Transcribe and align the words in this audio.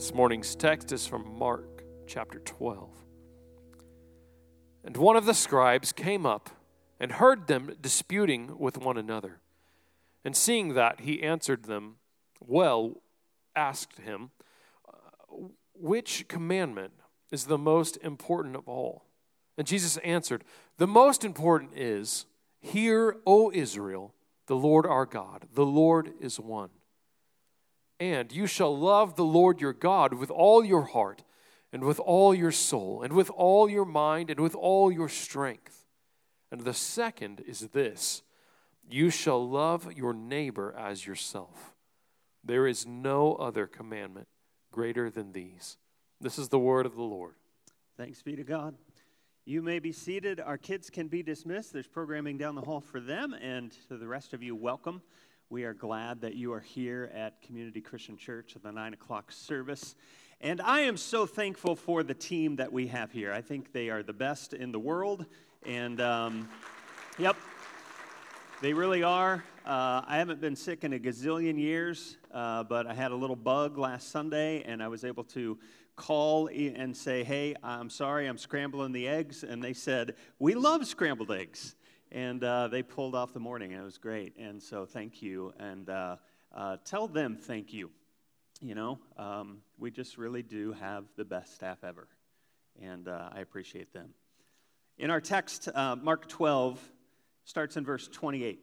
This 0.00 0.14
morning's 0.14 0.56
text 0.56 0.92
is 0.92 1.06
from 1.06 1.38
Mark 1.38 1.84
chapter 2.06 2.38
12. 2.38 2.88
And 4.82 4.96
one 4.96 5.14
of 5.14 5.26
the 5.26 5.34
scribes 5.34 5.92
came 5.92 6.24
up 6.24 6.48
and 6.98 7.12
heard 7.12 7.48
them 7.48 7.76
disputing 7.82 8.58
with 8.58 8.78
one 8.78 8.96
another. 8.96 9.40
And 10.24 10.34
seeing 10.34 10.72
that, 10.72 11.00
he 11.00 11.22
answered 11.22 11.64
them 11.64 11.96
well, 12.40 13.02
asked 13.54 13.98
him, 13.98 14.30
uh, 14.88 15.48
Which 15.74 16.26
commandment 16.28 16.94
is 17.30 17.44
the 17.44 17.58
most 17.58 17.98
important 17.98 18.56
of 18.56 18.66
all? 18.66 19.04
And 19.58 19.66
Jesus 19.66 19.98
answered, 19.98 20.44
The 20.78 20.86
most 20.86 21.26
important 21.26 21.76
is, 21.76 22.24
Hear, 22.58 23.16
O 23.26 23.52
Israel, 23.52 24.14
the 24.46 24.56
Lord 24.56 24.86
our 24.86 25.04
God, 25.04 25.48
the 25.52 25.66
Lord 25.66 26.14
is 26.22 26.40
one. 26.40 26.70
And 28.00 28.32
you 28.32 28.46
shall 28.46 28.76
love 28.76 29.14
the 29.14 29.24
Lord 29.24 29.60
your 29.60 29.74
God 29.74 30.14
with 30.14 30.30
all 30.30 30.64
your 30.64 30.82
heart, 30.82 31.22
and 31.70 31.84
with 31.84 32.00
all 32.00 32.34
your 32.34 32.50
soul, 32.50 33.02
and 33.02 33.12
with 33.12 33.30
all 33.30 33.68
your 33.68 33.84
mind, 33.84 34.30
and 34.30 34.40
with 34.40 34.54
all 34.54 34.90
your 34.90 35.08
strength. 35.08 35.84
And 36.50 36.62
the 36.62 36.74
second 36.74 37.42
is 37.46 37.68
this 37.68 38.22
you 38.88 39.10
shall 39.10 39.46
love 39.46 39.92
your 39.92 40.14
neighbor 40.14 40.74
as 40.76 41.06
yourself. 41.06 41.74
There 42.42 42.66
is 42.66 42.86
no 42.86 43.34
other 43.34 43.66
commandment 43.66 44.26
greater 44.72 45.10
than 45.10 45.32
these. 45.32 45.76
This 46.20 46.38
is 46.38 46.48
the 46.48 46.58
word 46.58 46.86
of 46.86 46.96
the 46.96 47.02
Lord. 47.02 47.34
Thanks 47.96 48.22
be 48.22 48.34
to 48.34 48.42
God. 48.42 48.74
You 49.44 49.62
may 49.62 49.78
be 49.78 49.92
seated. 49.92 50.40
Our 50.40 50.58
kids 50.58 50.90
can 50.90 51.08
be 51.08 51.22
dismissed. 51.22 51.72
There's 51.72 51.86
programming 51.86 52.38
down 52.38 52.54
the 52.54 52.62
hall 52.62 52.80
for 52.80 53.00
them, 53.00 53.34
and 53.34 53.72
to 53.88 53.96
the 53.96 54.06
rest 54.06 54.32
of 54.32 54.42
you, 54.42 54.56
welcome. 54.56 55.02
We 55.50 55.64
are 55.64 55.74
glad 55.74 56.20
that 56.20 56.36
you 56.36 56.52
are 56.52 56.60
here 56.60 57.10
at 57.12 57.42
Community 57.42 57.80
Christian 57.80 58.16
Church 58.16 58.54
at 58.54 58.62
the 58.62 58.70
9 58.70 58.94
o'clock 58.94 59.32
service. 59.32 59.96
And 60.40 60.60
I 60.60 60.82
am 60.82 60.96
so 60.96 61.26
thankful 61.26 61.74
for 61.74 62.04
the 62.04 62.14
team 62.14 62.54
that 62.56 62.72
we 62.72 62.86
have 62.86 63.10
here. 63.10 63.32
I 63.32 63.40
think 63.40 63.72
they 63.72 63.90
are 63.90 64.04
the 64.04 64.12
best 64.12 64.54
in 64.54 64.70
the 64.70 64.78
world. 64.78 65.26
And, 65.66 66.00
um, 66.00 66.48
yep, 67.18 67.34
they 68.62 68.72
really 68.72 69.02
are. 69.02 69.42
Uh, 69.66 70.02
I 70.06 70.18
haven't 70.18 70.40
been 70.40 70.54
sick 70.54 70.84
in 70.84 70.92
a 70.92 71.00
gazillion 71.00 71.58
years, 71.58 72.16
uh, 72.32 72.62
but 72.62 72.86
I 72.86 72.94
had 72.94 73.10
a 73.10 73.16
little 73.16 73.34
bug 73.34 73.76
last 73.76 74.10
Sunday, 74.10 74.62
and 74.62 74.80
I 74.80 74.86
was 74.86 75.04
able 75.04 75.24
to 75.24 75.58
call 75.96 76.46
and 76.46 76.96
say, 76.96 77.24
Hey, 77.24 77.56
I'm 77.64 77.90
sorry, 77.90 78.28
I'm 78.28 78.38
scrambling 78.38 78.92
the 78.92 79.08
eggs. 79.08 79.42
And 79.42 79.60
they 79.60 79.72
said, 79.72 80.14
We 80.38 80.54
love 80.54 80.86
scrambled 80.86 81.32
eggs 81.32 81.74
and 82.12 82.42
uh, 82.42 82.68
they 82.68 82.82
pulled 82.82 83.14
off 83.14 83.32
the 83.32 83.40
morning. 83.40 83.72
It 83.72 83.82
was 83.82 83.98
great. 83.98 84.36
And 84.36 84.62
so 84.62 84.84
thank 84.84 85.22
you. 85.22 85.52
And 85.58 85.88
uh, 85.88 86.16
uh, 86.54 86.76
tell 86.84 87.06
them 87.06 87.36
thank 87.36 87.72
you. 87.72 87.90
You 88.60 88.74
know, 88.74 88.98
um, 89.16 89.58
we 89.78 89.90
just 89.90 90.18
really 90.18 90.42
do 90.42 90.72
have 90.72 91.04
the 91.16 91.24
best 91.24 91.54
staff 91.54 91.78
ever. 91.82 92.08
And 92.82 93.08
uh, 93.08 93.30
I 93.32 93.40
appreciate 93.40 93.92
them. 93.92 94.10
In 94.98 95.10
our 95.10 95.20
text, 95.20 95.68
uh, 95.74 95.96
Mark 95.96 96.28
12 96.28 96.78
starts 97.44 97.76
in 97.76 97.84
verse 97.84 98.08
28. 98.08 98.60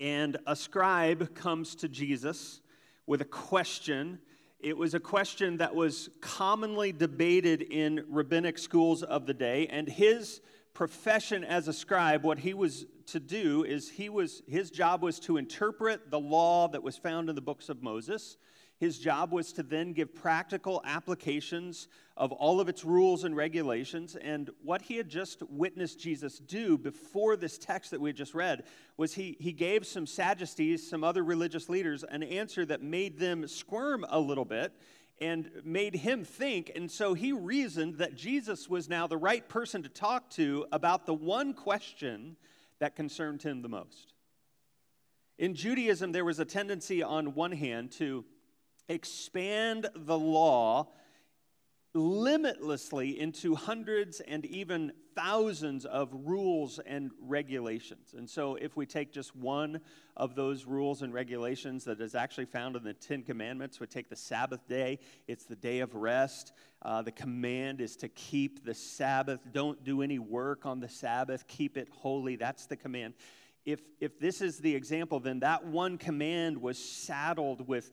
And 0.00 0.36
a 0.46 0.56
scribe 0.56 1.34
comes 1.34 1.74
to 1.76 1.88
Jesus 1.88 2.60
with 3.06 3.20
a 3.20 3.26
question. 3.26 4.20
It 4.58 4.76
was 4.76 4.94
a 4.94 5.00
question 5.00 5.58
that 5.58 5.74
was 5.74 6.08
commonly 6.20 6.92
debated 6.92 7.62
in 7.62 8.04
rabbinic 8.08 8.58
schools 8.58 9.02
of 9.02 9.26
the 9.26 9.34
day, 9.34 9.66
and 9.68 9.88
his 9.88 10.40
profession 10.78 11.42
as 11.42 11.66
a 11.66 11.72
scribe, 11.72 12.22
what 12.22 12.38
he 12.38 12.54
was 12.54 12.86
to 13.04 13.18
do 13.18 13.64
is 13.64 13.90
he 13.90 14.08
was 14.08 14.44
his 14.46 14.70
job 14.70 15.02
was 15.02 15.18
to 15.18 15.36
interpret 15.36 16.08
the 16.08 16.20
law 16.20 16.68
that 16.68 16.80
was 16.80 16.96
found 16.96 17.28
in 17.28 17.34
the 17.34 17.40
books 17.40 17.68
of 17.68 17.82
Moses. 17.82 18.36
His 18.76 19.00
job 19.00 19.32
was 19.32 19.52
to 19.54 19.64
then 19.64 19.92
give 19.92 20.14
practical 20.14 20.80
applications 20.84 21.88
of 22.16 22.30
all 22.30 22.60
of 22.60 22.68
its 22.68 22.84
rules 22.84 23.24
and 23.24 23.34
regulations. 23.34 24.14
And 24.14 24.50
what 24.62 24.82
he 24.82 24.96
had 24.96 25.08
just 25.08 25.42
witnessed 25.50 25.98
Jesus 25.98 26.38
do 26.38 26.78
before 26.78 27.36
this 27.36 27.58
text 27.58 27.90
that 27.90 28.00
we 28.00 28.12
just 28.12 28.32
read 28.32 28.62
was 28.96 29.14
he, 29.14 29.36
he 29.40 29.50
gave 29.50 29.84
some 29.84 30.06
Sadducees, 30.06 30.88
some 30.88 31.02
other 31.02 31.24
religious 31.24 31.68
leaders, 31.68 32.04
an 32.04 32.22
answer 32.22 32.64
that 32.66 32.84
made 32.84 33.18
them 33.18 33.48
squirm 33.48 34.06
a 34.10 34.20
little 34.20 34.44
bit 34.44 34.72
and 35.20 35.50
made 35.64 35.94
him 35.94 36.24
think. 36.24 36.72
And 36.74 36.90
so 36.90 37.14
he 37.14 37.32
reasoned 37.32 37.96
that 37.98 38.14
Jesus 38.14 38.68
was 38.68 38.88
now 38.88 39.06
the 39.06 39.16
right 39.16 39.48
person 39.48 39.82
to 39.82 39.88
talk 39.88 40.30
to 40.30 40.66
about 40.72 41.06
the 41.06 41.14
one 41.14 41.54
question 41.54 42.36
that 42.78 42.96
concerned 42.96 43.42
him 43.42 43.62
the 43.62 43.68
most. 43.68 44.12
In 45.38 45.54
Judaism, 45.54 46.12
there 46.12 46.24
was 46.24 46.40
a 46.40 46.44
tendency, 46.44 47.02
on 47.02 47.34
one 47.34 47.52
hand, 47.52 47.92
to 47.92 48.24
expand 48.88 49.88
the 49.94 50.18
law 50.18 50.88
limitlessly 51.98 53.18
into 53.18 53.54
hundreds 53.54 54.20
and 54.20 54.46
even 54.46 54.92
thousands 55.14 55.84
of 55.84 56.10
rules 56.12 56.78
and 56.86 57.10
regulations. 57.20 58.14
And 58.16 58.30
so, 58.30 58.54
if 58.54 58.76
we 58.76 58.86
take 58.86 59.12
just 59.12 59.34
one 59.34 59.80
of 60.16 60.34
those 60.34 60.64
rules 60.64 61.02
and 61.02 61.12
regulations 61.12 61.84
that 61.84 62.00
is 62.00 62.14
actually 62.14 62.46
found 62.46 62.76
in 62.76 62.84
the 62.84 62.94
Ten 62.94 63.22
Commandments, 63.22 63.80
we 63.80 63.86
take 63.86 64.08
the 64.08 64.16
Sabbath 64.16 64.66
day, 64.68 65.00
it's 65.26 65.44
the 65.44 65.56
day 65.56 65.80
of 65.80 65.94
rest. 65.94 66.52
Uh, 66.82 67.02
the 67.02 67.12
command 67.12 67.80
is 67.80 67.96
to 67.96 68.08
keep 68.08 68.64
the 68.64 68.74
Sabbath. 68.74 69.40
Don't 69.52 69.82
do 69.82 70.02
any 70.02 70.18
work 70.18 70.66
on 70.66 70.80
the 70.80 70.88
Sabbath, 70.88 71.46
keep 71.48 71.76
it 71.76 71.88
holy. 71.90 72.36
That's 72.36 72.66
the 72.66 72.76
command. 72.76 73.14
If, 73.64 73.80
if 74.00 74.18
this 74.18 74.40
is 74.40 74.60
the 74.60 74.74
example, 74.74 75.20
then 75.20 75.40
that 75.40 75.66
one 75.66 75.98
command 75.98 76.62
was 76.62 76.78
saddled 76.78 77.68
with 77.68 77.92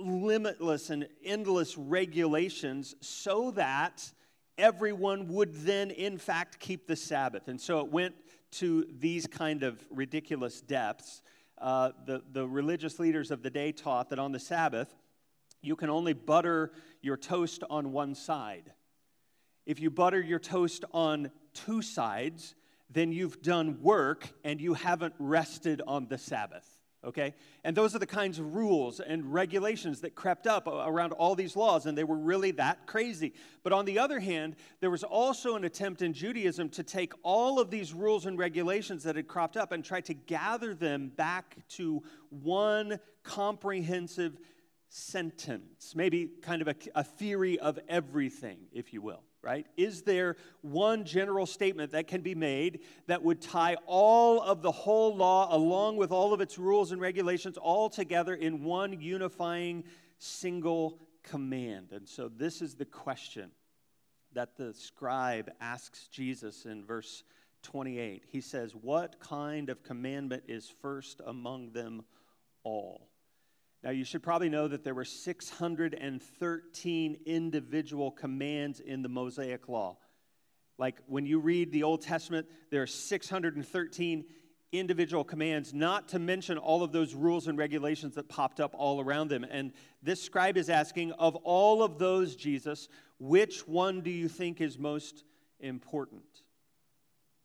limitless 0.00 0.90
and 0.90 1.08
endless 1.24 1.76
regulations 1.76 2.94
so 3.00 3.50
that 3.52 4.10
everyone 4.58 5.28
would 5.28 5.54
then, 5.54 5.90
in 5.90 6.18
fact, 6.18 6.58
keep 6.58 6.86
the 6.86 6.96
Sabbath. 6.96 7.48
And 7.48 7.60
so 7.60 7.80
it 7.80 7.88
went 7.90 8.14
to 8.52 8.86
these 8.98 9.26
kind 9.26 9.62
of 9.62 9.84
ridiculous 9.90 10.60
depths. 10.60 11.22
Uh, 11.58 11.92
the, 12.06 12.22
the 12.32 12.46
religious 12.46 12.98
leaders 12.98 13.30
of 13.30 13.42
the 13.42 13.50
day 13.50 13.72
taught 13.72 14.10
that 14.10 14.18
on 14.18 14.32
the 14.32 14.38
Sabbath, 14.38 14.94
you 15.62 15.76
can 15.76 15.90
only 15.90 16.12
butter 16.12 16.72
your 17.00 17.16
toast 17.16 17.62
on 17.70 17.92
one 17.92 18.14
side. 18.14 18.72
If 19.64 19.80
you 19.80 19.90
butter 19.90 20.20
your 20.20 20.38
toast 20.38 20.84
on 20.92 21.30
two 21.52 21.82
sides, 21.82 22.54
then 22.90 23.10
you've 23.12 23.42
done 23.42 23.80
work 23.82 24.28
and 24.44 24.60
you 24.60 24.74
haven't 24.74 25.14
rested 25.18 25.82
on 25.86 26.06
the 26.06 26.18
Sabbath 26.18 26.75
okay? 27.06 27.34
And 27.64 27.76
those 27.76 27.94
are 27.94 27.98
the 27.98 28.06
kinds 28.06 28.38
of 28.38 28.54
rules 28.54 29.00
and 29.00 29.32
regulations 29.32 30.00
that 30.00 30.14
crept 30.14 30.46
up 30.46 30.66
around 30.66 31.12
all 31.12 31.34
these 31.34 31.56
laws, 31.56 31.86
and 31.86 31.96
they 31.96 32.04
were 32.04 32.16
really 32.16 32.50
that 32.52 32.86
crazy. 32.86 33.32
But 33.62 33.72
on 33.72 33.84
the 33.84 33.98
other 33.98 34.18
hand, 34.18 34.56
there 34.80 34.90
was 34.90 35.04
also 35.04 35.56
an 35.56 35.64
attempt 35.64 36.02
in 36.02 36.12
Judaism 36.12 36.68
to 36.70 36.82
take 36.82 37.12
all 37.22 37.60
of 37.60 37.70
these 37.70 37.94
rules 37.94 38.26
and 38.26 38.38
regulations 38.38 39.04
that 39.04 39.16
had 39.16 39.28
cropped 39.28 39.56
up 39.56 39.72
and 39.72 39.84
try 39.84 40.00
to 40.02 40.14
gather 40.14 40.74
them 40.74 41.12
back 41.14 41.56
to 41.70 42.02
one 42.30 42.98
comprehensive 43.22 44.36
sentence, 44.88 45.94
maybe 45.94 46.28
kind 46.42 46.62
of 46.62 46.68
a, 46.68 46.74
a 46.94 47.04
theory 47.04 47.58
of 47.58 47.78
everything, 47.88 48.58
if 48.72 48.92
you 48.92 49.00
will 49.00 49.22
right? 49.46 49.64
Is 49.76 50.02
there 50.02 50.34
one 50.62 51.04
general 51.04 51.46
statement 51.46 51.92
that 51.92 52.08
can 52.08 52.20
be 52.20 52.34
made 52.34 52.80
that 53.06 53.22
would 53.22 53.40
tie 53.40 53.76
all 53.86 54.42
of 54.42 54.60
the 54.60 54.72
whole 54.72 55.14
law, 55.14 55.54
along 55.54 55.98
with 55.98 56.10
all 56.10 56.34
of 56.34 56.40
its 56.40 56.58
rules 56.58 56.90
and 56.90 57.00
regulations, 57.00 57.56
all 57.56 57.88
together 57.88 58.34
in 58.34 58.64
one 58.64 59.00
unifying 59.00 59.84
single 60.18 60.98
command? 61.22 61.92
And 61.92 62.08
so, 62.08 62.28
this 62.28 62.60
is 62.60 62.74
the 62.74 62.84
question 62.84 63.52
that 64.32 64.56
the 64.56 64.74
scribe 64.74 65.48
asks 65.60 66.08
Jesus 66.08 66.64
in 66.64 66.84
verse 66.84 67.22
28. 67.62 68.24
He 68.28 68.40
says, 68.40 68.74
What 68.74 69.20
kind 69.20 69.70
of 69.70 69.84
commandment 69.84 70.42
is 70.48 70.72
first 70.82 71.20
among 71.24 71.70
them 71.70 72.02
all? 72.64 73.10
Now, 73.82 73.90
you 73.90 74.04
should 74.04 74.22
probably 74.22 74.48
know 74.48 74.68
that 74.68 74.84
there 74.84 74.94
were 74.94 75.04
613 75.04 77.16
individual 77.26 78.10
commands 78.10 78.80
in 78.80 79.02
the 79.02 79.08
Mosaic 79.08 79.68
Law. 79.68 79.98
Like 80.78 80.98
when 81.06 81.26
you 81.26 81.38
read 81.38 81.72
the 81.72 81.84
Old 81.84 82.02
Testament, 82.02 82.46
there 82.70 82.82
are 82.82 82.86
613 82.86 84.24
individual 84.72 85.24
commands, 85.24 85.72
not 85.72 86.08
to 86.08 86.18
mention 86.18 86.58
all 86.58 86.82
of 86.82 86.92
those 86.92 87.14
rules 87.14 87.46
and 87.46 87.56
regulations 87.56 88.14
that 88.16 88.28
popped 88.28 88.60
up 88.60 88.74
all 88.76 89.00
around 89.00 89.28
them. 89.28 89.44
And 89.48 89.72
this 90.02 90.22
scribe 90.22 90.56
is 90.56 90.68
asking, 90.68 91.12
of 91.12 91.36
all 91.36 91.82
of 91.82 91.98
those, 91.98 92.36
Jesus, 92.36 92.88
which 93.18 93.66
one 93.66 94.00
do 94.00 94.10
you 94.10 94.28
think 94.28 94.60
is 94.60 94.78
most 94.78 95.24
important? 95.60 96.24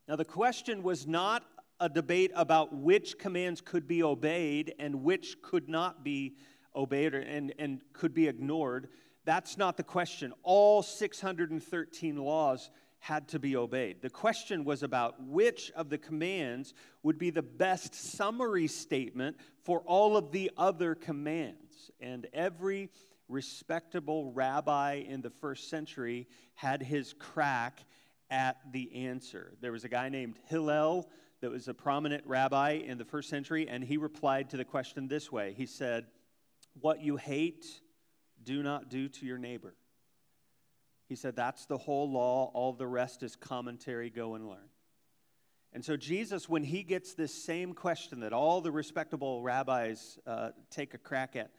Now, 0.07 0.15
the 0.15 0.25
question 0.25 0.83
was 0.83 1.07
not 1.07 1.45
a 1.81 1.89
debate 1.89 2.31
about 2.35 2.73
which 2.73 3.17
commands 3.17 3.59
could 3.59 3.87
be 3.87 4.03
obeyed 4.03 4.73
and 4.79 5.03
which 5.03 5.41
could 5.41 5.67
not 5.67 6.03
be 6.03 6.35
obeyed 6.75 7.15
or, 7.15 7.19
and, 7.19 7.53
and 7.57 7.81
could 7.91 8.13
be 8.13 8.27
ignored. 8.27 8.87
That's 9.25 9.57
not 9.57 9.77
the 9.77 9.83
question. 9.83 10.31
All 10.43 10.83
613 10.83 12.17
laws 12.17 12.69
had 12.99 13.27
to 13.29 13.39
be 13.39 13.55
obeyed. 13.55 13.99
The 14.03 14.11
question 14.11 14.63
was 14.63 14.83
about 14.83 15.15
which 15.25 15.71
of 15.71 15.89
the 15.89 15.97
commands 15.97 16.75
would 17.01 17.17
be 17.17 17.31
the 17.31 17.41
best 17.41 17.95
summary 17.95 18.67
statement 18.67 19.37
for 19.63 19.79
all 19.79 20.15
of 20.15 20.31
the 20.31 20.51
other 20.55 20.93
commands. 20.93 21.89
And 21.99 22.27
every 22.31 22.91
respectable 23.27 24.31
rabbi 24.33 25.03
in 25.07 25.21
the 25.21 25.31
first 25.31 25.67
century 25.67 26.27
had 26.53 26.83
his 26.83 27.13
crack 27.13 27.83
at 28.29 28.57
the 28.71 29.07
answer. 29.07 29.53
There 29.61 29.71
was 29.71 29.83
a 29.83 29.89
guy 29.89 30.09
named 30.09 30.37
Hillel 30.45 31.09
that 31.41 31.51
was 31.51 31.67
a 31.67 31.73
prominent 31.73 32.23
rabbi 32.25 32.71
in 32.71 32.97
the 32.97 33.05
first 33.05 33.29
century, 33.29 33.67
and 33.67 33.83
he 33.83 33.97
replied 33.97 34.49
to 34.51 34.57
the 34.57 34.65
question 34.65 35.07
this 35.07 35.31
way 35.31 35.53
He 35.57 35.65
said, 35.65 36.05
What 36.79 37.01
you 37.01 37.17
hate, 37.17 37.65
do 38.43 38.63
not 38.63 38.89
do 38.89 39.09
to 39.09 39.25
your 39.25 39.37
neighbor. 39.37 39.75
He 41.09 41.15
said, 41.15 41.35
That's 41.35 41.65
the 41.65 41.77
whole 41.77 42.09
law. 42.09 42.51
All 42.53 42.73
the 42.73 42.87
rest 42.87 43.23
is 43.23 43.35
commentary. 43.35 44.09
Go 44.09 44.35
and 44.35 44.47
learn. 44.47 44.69
And 45.73 45.83
so, 45.83 45.95
Jesus, 45.95 46.49
when 46.49 46.63
he 46.63 46.83
gets 46.83 47.13
this 47.13 47.33
same 47.33 47.73
question 47.73 48.21
that 48.21 48.33
all 48.33 48.61
the 48.61 48.71
respectable 48.71 49.41
rabbis 49.41 50.19
uh, 50.27 50.49
take 50.69 50.93
a 50.93 50.97
crack 50.97 51.35
at, 51.35 51.51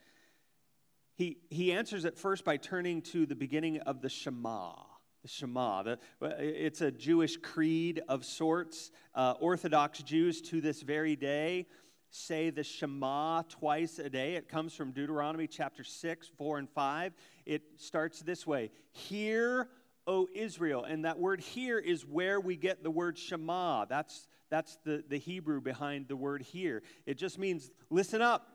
he, 1.15 1.39
he 1.51 1.73
answers 1.73 2.05
it 2.05 2.19
first 2.19 2.45
by 2.45 2.57
turning 2.57 3.03
to 3.03 3.27
the 3.27 3.35
beginning 3.35 3.81
of 3.81 4.01
the 4.01 4.09
Shema. 4.09 4.73
The 5.23 5.29
Shema. 5.29 5.83
The, 5.83 5.99
it's 6.39 6.81
a 6.81 6.91
Jewish 6.91 7.37
creed 7.37 8.03
of 8.09 8.25
sorts. 8.25 8.91
Uh, 9.15 9.35
Orthodox 9.41 10.03
Jews 10.03 10.41
to 10.43 10.61
this 10.61 10.83
very 10.83 11.17
day 11.17 11.67
say 12.11 12.51
the 12.51 12.63
Shema 12.63 13.43
twice 13.49 13.99
a 13.99 14.11
day. 14.11 14.35
It 14.35 14.49
comes 14.49 14.75
from 14.75 14.93
Deuteronomy 14.93 15.47
chapter 15.47 15.83
6, 15.83 16.31
4, 16.37 16.59
and 16.59 16.69
5. 16.69 17.15
It 17.47 17.63
starts 17.77 18.21
this 18.21 18.47
way 18.47 18.71
Hear, 18.93 19.69
O 20.07 20.29
Israel. 20.35 20.85
And 20.85 21.05
that 21.05 21.19
word 21.19 21.41
here 21.41 21.79
is 21.79 22.05
where 22.05 22.41
we 22.41 22.57
get 22.57 22.83
the 22.83 22.91
word 22.91 23.17
Shema. 23.17 23.87
That's, 23.87 24.29
that's 24.51 24.79
the, 24.85 25.03
the 25.09 25.19
Hebrew 25.19 25.61
behind 25.61 26.09
the 26.09 26.17
word 26.17 26.43
here. 26.43 26.83
It 27.07 27.17
just 27.17 27.39
means 27.39 27.71
listen 27.91 28.21
up. 28.21 28.52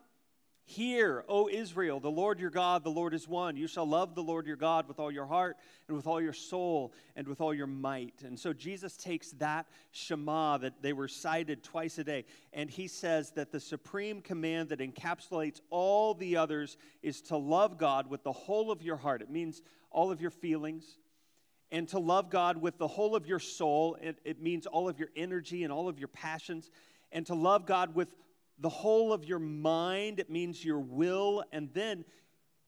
Hear, 0.70 1.24
O 1.30 1.48
Israel, 1.48 2.02
the 2.02 2.12
Lord 2.12 2.42
your 2.42 2.50
God, 2.50 2.84
the 2.84 2.90
Lord 2.90 3.14
is 3.14 3.26
one. 3.26 3.56
You 3.56 3.68
shall 3.68 3.88
love 3.88 4.16
the 4.16 4.22
Lord 4.22 4.46
your 4.46 4.58
God 4.58 4.86
with 4.86 5.00
all 5.00 5.10
your 5.10 5.26
heart 5.26 5.56
and 5.88 5.96
with 5.96 6.06
all 6.06 6.20
your 6.20 6.34
soul 6.34 6.92
and 7.16 7.26
with 7.26 7.40
all 7.40 7.54
your 7.54 7.68
might. 7.68 8.22
And 8.24 8.38
so 8.38 8.52
Jesus 8.52 8.98
takes 8.98 9.32
that 9.40 9.66
Shema 9.92 10.58
that 10.58 10.82
they 10.82 10.92
were 10.92 11.08
cited 11.08 11.64
twice 11.64 11.98
a 12.00 12.04
day, 12.04 12.26
and 12.52 12.70
he 12.70 12.90
says 12.90 13.32
that 13.32 13.54
the 13.54 13.62
supreme 13.62 14.20
command 14.20 14.68
that 14.68 14.80
encapsulates 14.80 15.62
all 15.70 16.14
the 16.14 16.36
others 16.36 16.76
is 17.02 17.22
to 17.22 17.38
love 17.38 17.78
God 17.78 18.10
with 18.10 18.24
the 18.24 18.34
whole 18.34 18.70
of 18.70 18.82
your 18.82 18.98
heart. 18.98 19.22
It 19.22 19.30
means 19.30 19.62
all 19.90 20.12
of 20.12 20.20
your 20.20 20.32
feelings. 20.32 20.98
And 21.72 21.88
to 21.90 22.00
love 22.00 22.30
God 22.30 22.58
with 22.58 22.78
the 22.78 22.88
whole 22.88 23.16
of 23.16 23.26
your 23.26 23.40
soul, 23.40 23.98
it, 24.02 24.20
it 24.26 24.42
means 24.42 24.66
all 24.66 24.90
of 24.90 25.00
your 25.00 25.10
energy 25.16 25.64
and 25.64 25.72
all 25.72 25.88
of 25.88 25.98
your 25.98 26.10
passions. 26.10 26.70
And 27.14 27.26
to 27.28 27.36
love 27.36 27.66
God 27.66 27.96
with 27.96 28.10
the 28.60 28.70
whole 28.70 29.14
of 29.14 29.24
your 29.26 29.40
mind, 29.40 30.20
it 30.20 30.30
means 30.30 30.64
your 30.64 30.80
will, 30.80 31.44
and 31.52 31.70
then 31.74 32.06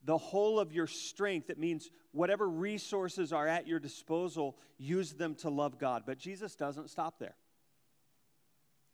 the 0.04 0.18
whole 0.18 0.60
of 0.60 0.72
your 0.72 0.88
strength. 0.88 1.50
It 1.50 1.58
means 1.58 1.90
whatever 2.12 2.48
resources 2.48 3.34
are 3.34 3.48
at 3.48 3.68
your 3.68 3.80
disposal, 3.80 4.58
use 4.78 5.14
them 5.14 5.36
to 5.36 5.50
love 5.50 5.80
God. 5.80 6.04
But 6.06 6.18
Jesus 6.18 6.56
doesn't 6.56 6.90
stop 6.90 7.20
there. 7.20 7.36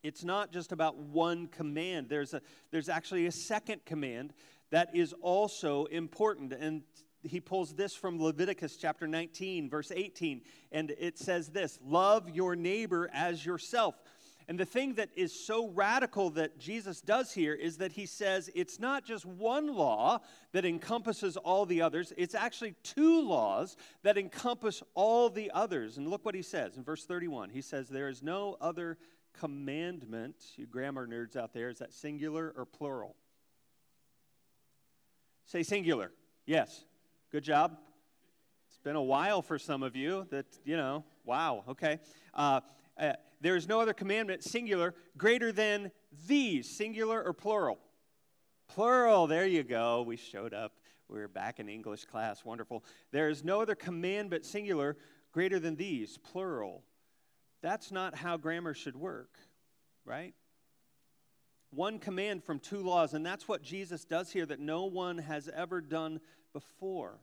It's 0.04 0.24
not 0.24 0.52
just 0.52 0.72
about 0.72 0.98
one 0.98 1.48
command. 1.48 2.10
There's, 2.10 2.34
a, 2.34 2.42
there's 2.72 2.90
actually 2.90 3.26
a 3.26 3.32
second 3.32 3.86
command 3.86 4.34
that 4.70 4.96
is 4.96 5.14
also 5.22 5.86
important. 5.86 6.54
And 6.54 6.84
he 7.24 7.40
pulls 7.40 7.74
this 7.74 7.96
from 7.96 8.22
Leviticus 8.22 8.78
chapter 8.78 9.08
19, 9.08 9.70
verse 9.70 9.92
18. 9.94 10.42
And 10.72 10.94
it 11.00 11.18
says 11.18 11.50
this 11.50 11.80
Love 11.84 12.30
your 12.30 12.56
neighbor 12.56 13.10
as 13.14 13.46
yourself. 13.46 13.96
And 14.48 14.60
the 14.60 14.66
thing 14.66 14.94
that 14.96 15.10
is 15.16 15.34
so 15.34 15.70
radical 15.70 16.30
that 16.32 16.60
Jesus 16.60 17.02
does 17.02 17.34
here 17.34 17.54
is 17.54 17.78
that 17.78 17.92
he 17.92 18.06
says 18.06 18.50
it's 18.54 18.80
not 18.80 19.04
just 19.04 19.26
one 19.26 19.74
law 19.74 20.20
that 20.52 20.66
encompasses 20.66 21.36
all 21.36 21.66
the 21.66 21.82
others, 21.82 22.14
it's 22.16 22.36
actually 22.36 22.76
two 22.84 23.28
laws 23.28 23.76
that 24.04 24.18
encompass 24.18 24.84
all 24.94 25.30
the 25.30 25.50
others. 25.52 25.98
And 25.98 26.08
look 26.08 26.24
what 26.24 26.36
he 26.36 26.44
says 26.44 26.78
in 26.78 26.84
verse 26.84 27.06
31. 27.06 27.50
He 27.50 27.62
says, 27.62 27.90
There 27.90 28.08
is 28.08 28.22
no 28.22 28.56
other 28.62 29.00
commandment. 29.40 30.36
You 30.58 30.68
grammar 30.68 31.08
nerds 31.08 31.36
out 31.36 31.54
there, 31.54 31.70
is 31.70 31.80
that 31.80 31.92
singular 31.92 32.54
or 32.56 32.66
plural? 32.66 33.16
Say 35.46 35.64
singular. 35.64 36.12
Yes. 36.46 36.84
Good 37.32 37.44
job. 37.44 37.78
It's 38.70 38.78
been 38.78 38.96
a 38.96 39.02
while 39.02 39.42
for 39.42 39.58
some 39.58 39.84
of 39.84 39.96
you 39.96 40.28
that, 40.30 40.46
you 40.64 40.78
know, 40.78 41.04
wow, 41.24 41.64
okay. 41.70 42.00
Uh, 42.34 42.62
uh, 42.98 43.14
there 43.42 43.56
is 43.56 43.68
no 43.68 43.82
other 43.82 43.94
commandment, 43.94 44.44
singular, 44.44 44.96
greater 45.18 45.52
than 45.52 45.92
these, 46.28 46.70
singular 46.70 47.22
or 47.24 47.34
plural? 47.34 47.80
Plural, 48.68 49.28
there 49.28 49.46
you 49.46 49.64
go. 49.64 50.02
We 50.02 50.18
showed 50.18 50.54
up. 50.54 50.74
We 51.08 51.20
are 51.20 51.28
back 51.28 51.60
in 51.60 51.70
English 51.70 52.06
class. 52.06 52.44
Wonderful. 52.44 52.84
There 53.12 53.30
is 53.30 53.44
no 53.44 53.62
other 53.62 53.76
commandment, 53.76 54.46
singular, 54.46 54.98
greater 55.32 55.60
than 55.60 55.76
these, 55.76 56.18
plural. 56.18 56.84
That's 57.62 57.92
not 57.92 58.16
how 58.16 58.38
grammar 58.38 58.74
should 58.74 58.96
work, 58.96 59.38
right? 60.04 60.34
One 61.72 62.00
command 62.00 62.44
from 62.44 62.60
two 62.60 62.80
laws, 62.80 63.14
and 63.14 63.26
that's 63.26 63.48
what 63.48 63.62
Jesus 63.62 64.06
does 64.06 64.32
here 64.32 64.46
that 64.46 64.60
no 64.60 64.86
one 64.86 65.18
has 65.18 65.50
ever 65.54 65.82
done 65.82 66.22
before. 66.54 67.20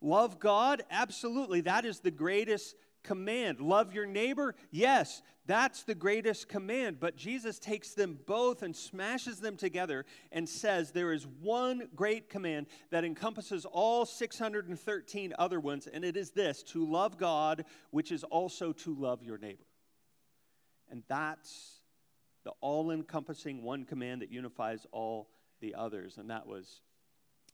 Love 0.00 0.38
God? 0.38 0.82
Absolutely. 0.90 1.60
That 1.60 1.84
is 1.84 2.00
the 2.00 2.10
greatest 2.10 2.74
command. 3.02 3.60
Love 3.60 3.92
your 3.92 4.06
neighbor? 4.06 4.54
Yes, 4.70 5.22
that's 5.46 5.82
the 5.82 5.94
greatest 5.94 6.48
command. 6.48 7.00
But 7.00 7.16
Jesus 7.16 7.58
takes 7.58 7.94
them 7.94 8.18
both 8.26 8.62
and 8.62 8.74
smashes 8.74 9.40
them 9.40 9.56
together 9.56 10.04
and 10.32 10.48
says 10.48 10.92
there 10.92 11.12
is 11.12 11.26
one 11.40 11.88
great 11.94 12.28
command 12.28 12.66
that 12.90 13.04
encompasses 13.04 13.64
all 13.64 14.06
613 14.06 15.34
other 15.38 15.60
ones, 15.60 15.86
and 15.86 16.04
it 16.04 16.16
is 16.16 16.30
this 16.30 16.62
to 16.64 16.86
love 16.86 17.18
God, 17.18 17.64
which 17.90 18.12
is 18.12 18.24
also 18.24 18.72
to 18.72 18.94
love 18.94 19.22
your 19.22 19.38
neighbor. 19.38 19.66
And 20.90 21.02
that's 21.08 21.80
the 22.44 22.52
all 22.60 22.90
encompassing 22.90 23.62
one 23.62 23.84
command 23.84 24.22
that 24.22 24.30
unifies 24.30 24.86
all 24.92 25.28
the 25.60 25.74
others. 25.74 26.16
And 26.18 26.30
that 26.30 26.46
was 26.46 26.80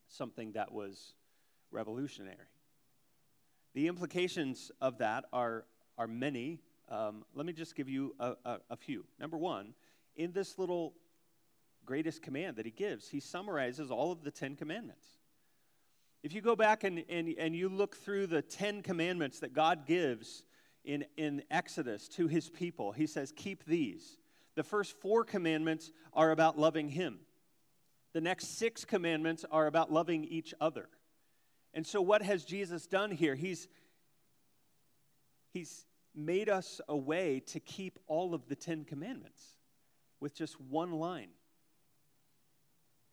something 0.08 0.52
that 0.52 0.72
was 0.72 1.14
revolutionary. 1.70 2.36
The 3.76 3.88
implications 3.88 4.72
of 4.80 4.96
that 4.98 5.26
are, 5.34 5.66
are 5.98 6.06
many. 6.06 6.60
Um, 6.88 7.26
let 7.34 7.44
me 7.44 7.52
just 7.52 7.76
give 7.76 7.90
you 7.90 8.14
a, 8.18 8.32
a, 8.46 8.58
a 8.70 8.76
few. 8.76 9.04
Number 9.20 9.36
one, 9.36 9.74
in 10.16 10.32
this 10.32 10.58
little 10.58 10.94
greatest 11.84 12.22
command 12.22 12.56
that 12.56 12.64
he 12.64 12.72
gives, 12.72 13.06
he 13.06 13.20
summarizes 13.20 13.90
all 13.90 14.12
of 14.12 14.24
the 14.24 14.30
Ten 14.30 14.56
Commandments. 14.56 15.04
If 16.22 16.32
you 16.32 16.40
go 16.40 16.56
back 16.56 16.84
and, 16.84 17.04
and, 17.10 17.34
and 17.38 17.54
you 17.54 17.68
look 17.68 17.96
through 17.96 18.28
the 18.28 18.40
Ten 18.40 18.80
Commandments 18.80 19.40
that 19.40 19.52
God 19.52 19.84
gives 19.86 20.42
in, 20.82 21.04
in 21.18 21.42
Exodus 21.50 22.08
to 22.08 22.28
his 22.28 22.48
people, 22.48 22.92
he 22.92 23.06
says, 23.06 23.30
Keep 23.36 23.66
these. 23.66 24.16
The 24.54 24.62
first 24.62 24.98
four 25.02 25.22
commandments 25.22 25.92
are 26.14 26.30
about 26.30 26.58
loving 26.58 26.88
him, 26.88 27.18
the 28.14 28.22
next 28.22 28.56
six 28.56 28.86
commandments 28.86 29.44
are 29.50 29.66
about 29.66 29.92
loving 29.92 30.24
each 30.24 30.54
other. 30.62 30.88
And 31.76 31.86
so, 31.86 32.00
what 32.00 32.22
has 32.22 32.44
Jesus 32.46 32.86
done 32.86 33.10
here? 33.10 33.34
He's, 33.34 33.68
he's 35.52 35.84
made 36.14 36.48
us 36.48 36.80
a 36.88 36.96
way 36.96 37.40
to 37.48 37.60
keep 37.60 37.98
all 38.06 38.32
of 38.32 38.48
the 38.48 38.56
Ten 38.56 38.84
Commandments 38.84 39.42
with 40.18 40.34
just 40.34 40.58
one 40.58 40.92
line. 40.92 41.28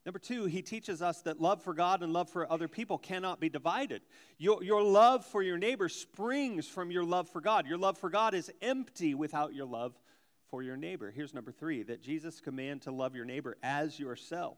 Number 0.06 0.20
two, 0.20 0.46
he 0.46 0.62
teaches 0.62 1.02
us 1.02 1.22
that 1.24 1.42
love 1.42 1.62
for 1.62 1.74
God 1.74 2.04
and 2.04 2.14
love 2.14 2.30
for 2.30 2.50
other 2.50 2.70
people 2.70 2.98
cannot 2.98 3.42
be 3.42 3.50
divided. 3.50 4.02
Your, 4.38 4.64
your 4.64 4.82
love 4.82 5.26
for 5.26 5.44
your 5.44 5.58
neighbor 5.58 5.90
springs 5.90 6.66
from 6.66 6.90
your 6.90 7.04
love 7.04 7.28
for 7.28 7.42
God. 7.42 7.68
Your 7.68 7.78
love 7.78 7.98
for 7.98 8.10
God 8.10 8.34
is 8.34 8.50
empty 8.62 9.14
without 9.14 9.54
your 9.54 9.66
love 9.66 9.94
for 10.50 10.64
your 10.64 10.78
neighbor. 10.78 11.12
Here's 11.12 11.34
number 11.34 11.52
three 11.52 11.84
that 11.84 12.02
Jesus' 12.02 12.40
command 12.40 12.84
to 12.84 12.92
love 12.92 13.14
your 13.14 13.26
neighbor 13.26 13.58
as 13.62 14.00
yourself 14.00 14.58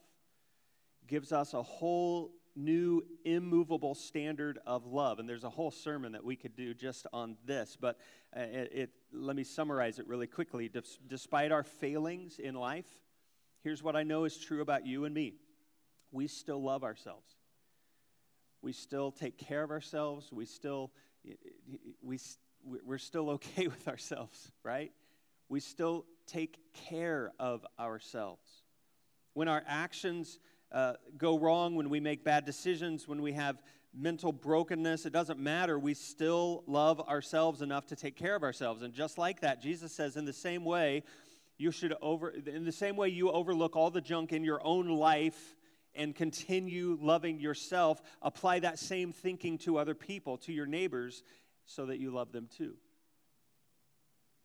gives 1.08 1.32
us 1.32 1.56
a 1.56 1.64
whole 1.64 2.32
new 2.56 3.04
immovable 3.24 3.96
standard 3.96 4.60
of 4.66 4.86
love. 4.86 5.20
And 5.20 5.28
there's 5.28 5.44
a 5.44 5.50
whole 5.50 5.72
sermon 5.72 6.14
that 6.14 6.24
we 6.24 6.36
could 6.36 6.56
do 6.56 6.74
just 6.74 7.06
on 7.12 7.38
this, 7.46 7.78
but 7.80 7.98
uh, 8.36 8.42
it, 8.42 8.72
it, 8.74 8.90
let 9.12 9.36
me 9.36 9.44
summarize 9.44 10.00
it 10.00 10.08
really 10.08 10.28
quickly. 10.28 10.70
Des- 10.70 10.82
despite 11.08 11.52
our 11.52 11.64
failings 11.64 12.40
in 12.40 12.56
life, 12.56 12.88
here's 13.64 13.84
what 13.84 13.96
I 13.96 14.04
know 14.04 14.24
is 14.24 14.38
true 14.38 14.62
about 14.62 14.86
you 14.86 15.06
and 15.06 15.14
me 15.14 15.36
we 16.16 16.28
still 16.28 16.64
love 16.64 16.84
ourselves. 16.84 17.30
We 18.62 18.72
still 18.72 19.12
take 19.12 19.38
care 19.38 19.62
of 19.64 19.70
ourselves. 19.70 20.32
We 20.32 20.46
still, 20.46 20.92
we, 22.02 22.18
we're 22.64 22.98
still 22.98 23.30
okay 23.32 23.68
with 23.68 23.88
ourselves, 23.88 24.52
right? 24.64 24.92
We 25.50 25.60
still 25.60 26.06
take 26.26 26.58
care 26.74 27.32
of 27.38 27.66
ourselves. 27.78 28.48
When 29.34 29.50
our 29.50 29.64
actions 29.68 30.40
uh, 30.72 30.94
go 31.18 31.38
wrong, 31.38 31.76
when 31.76 31.90
we 31.90 32.00
make 32.00 32.24
bad 32.24 32.46
decisions, 32.46 33.08
when 33.08 33.22
we 33.22 33.34
have 33.34 33.62
mental 33.94 34.32
brokenness, 34.32 35.06
it 35.06 35.14
doesn't 35.14 35.40
matter. 35.40 35.80
We 35.80 35.94
still 35.94 36.64
love 36.68 37.00
ourselves 37.02 37.62
enough 37.62 37.88
to 37.88 37.96
take 37.96 38.16
care 38.16 38.36
of 38.36 38.44
ourselves. 38.44 38.82
And 38.82 38.94
just 38.94 39.18
like 39.18 39.42
that, 39.42 39.62
Jesus 39.62 39.94
says, 39.94 40.18
in 40.18 40.26
the 40.26 40.34
same 40.34 40.66
way, 40.66 41.04
you 41.58 41.72
should 41.72 41.96
over, 42.02 42.30
in 42.30 42.66
the 42.66 42.72
same 42.72 42.98
way 42.98 43.10
you 43.10 43.32
overlook 43.32 43.76
all 43.76 43.90
the 43.90 44.02
junk 44.02 44.34
in 44.34 44.44
your 44.44 44.60
own 44.66 44.90
life 44.90 45.56
and 45.94 46.14
continue 46.14 46.98
loving 47.02 47.40
yourself, 47.40 48.02
apply 48.22 48.60
that 48.60 48.78
same 48.78 49.14
thinking 49.14 49.58
to 49.60 49.78
other 49.78 49.96
people, 49.96 50.38
to 50.40 50.52
your 50.52 50.66
neighbors, 50.66 51.24
so 51.66 51.86
that 51.86 52.00
you 52.00 52.12
love 52.12 52.34
them 52.34 52.50
too. 52.58 52.76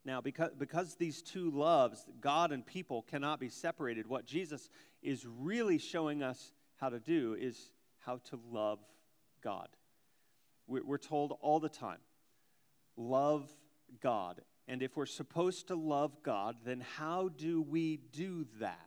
Now, 0.04 0.20
because, 0.20 0.52
because 0.56 0.94
these 0.94 1.20
two 1.20 1.50
loves, 1.50 2.06
God 2.20 2.52
and 2.52 2.64
people, 2.64 3.02
cannot 3.02 3.38
be 3.40 3.48
separated, 3.48 4.06
what 4.06 4.24
Jesus 4.24 4.70
is 5.02 5.26
really 5.26 5.78
showing 5.78 6.22
us 6.22 6.52
how 6.76 6.88
to 6.88 7.00
do 7.00 7.36
is 7.38 7.72
how 7.98 8.18
to 8.30 8.40
love 8.50 8.78
God. 9.42 9.68
We're 10.66 10.98
told 10.98 11.36
all 11.40 11.60
the 11.60 11.68
time 11.68 11.98
love 12.96 13.50
God. 14.00 14.40
And 14.68 14.82
if 14.82 14.96
we're 14.96 15.06
supposed 15.06 15.68
to 15.68 15.74
love 15.74 16.22
God, 16.22 16.56
then 16.64 16.80
how 16.96 17.28
do 17.28 17.60
we 17.60 17.96
do 18.12 18.46
that? 18.60 18.78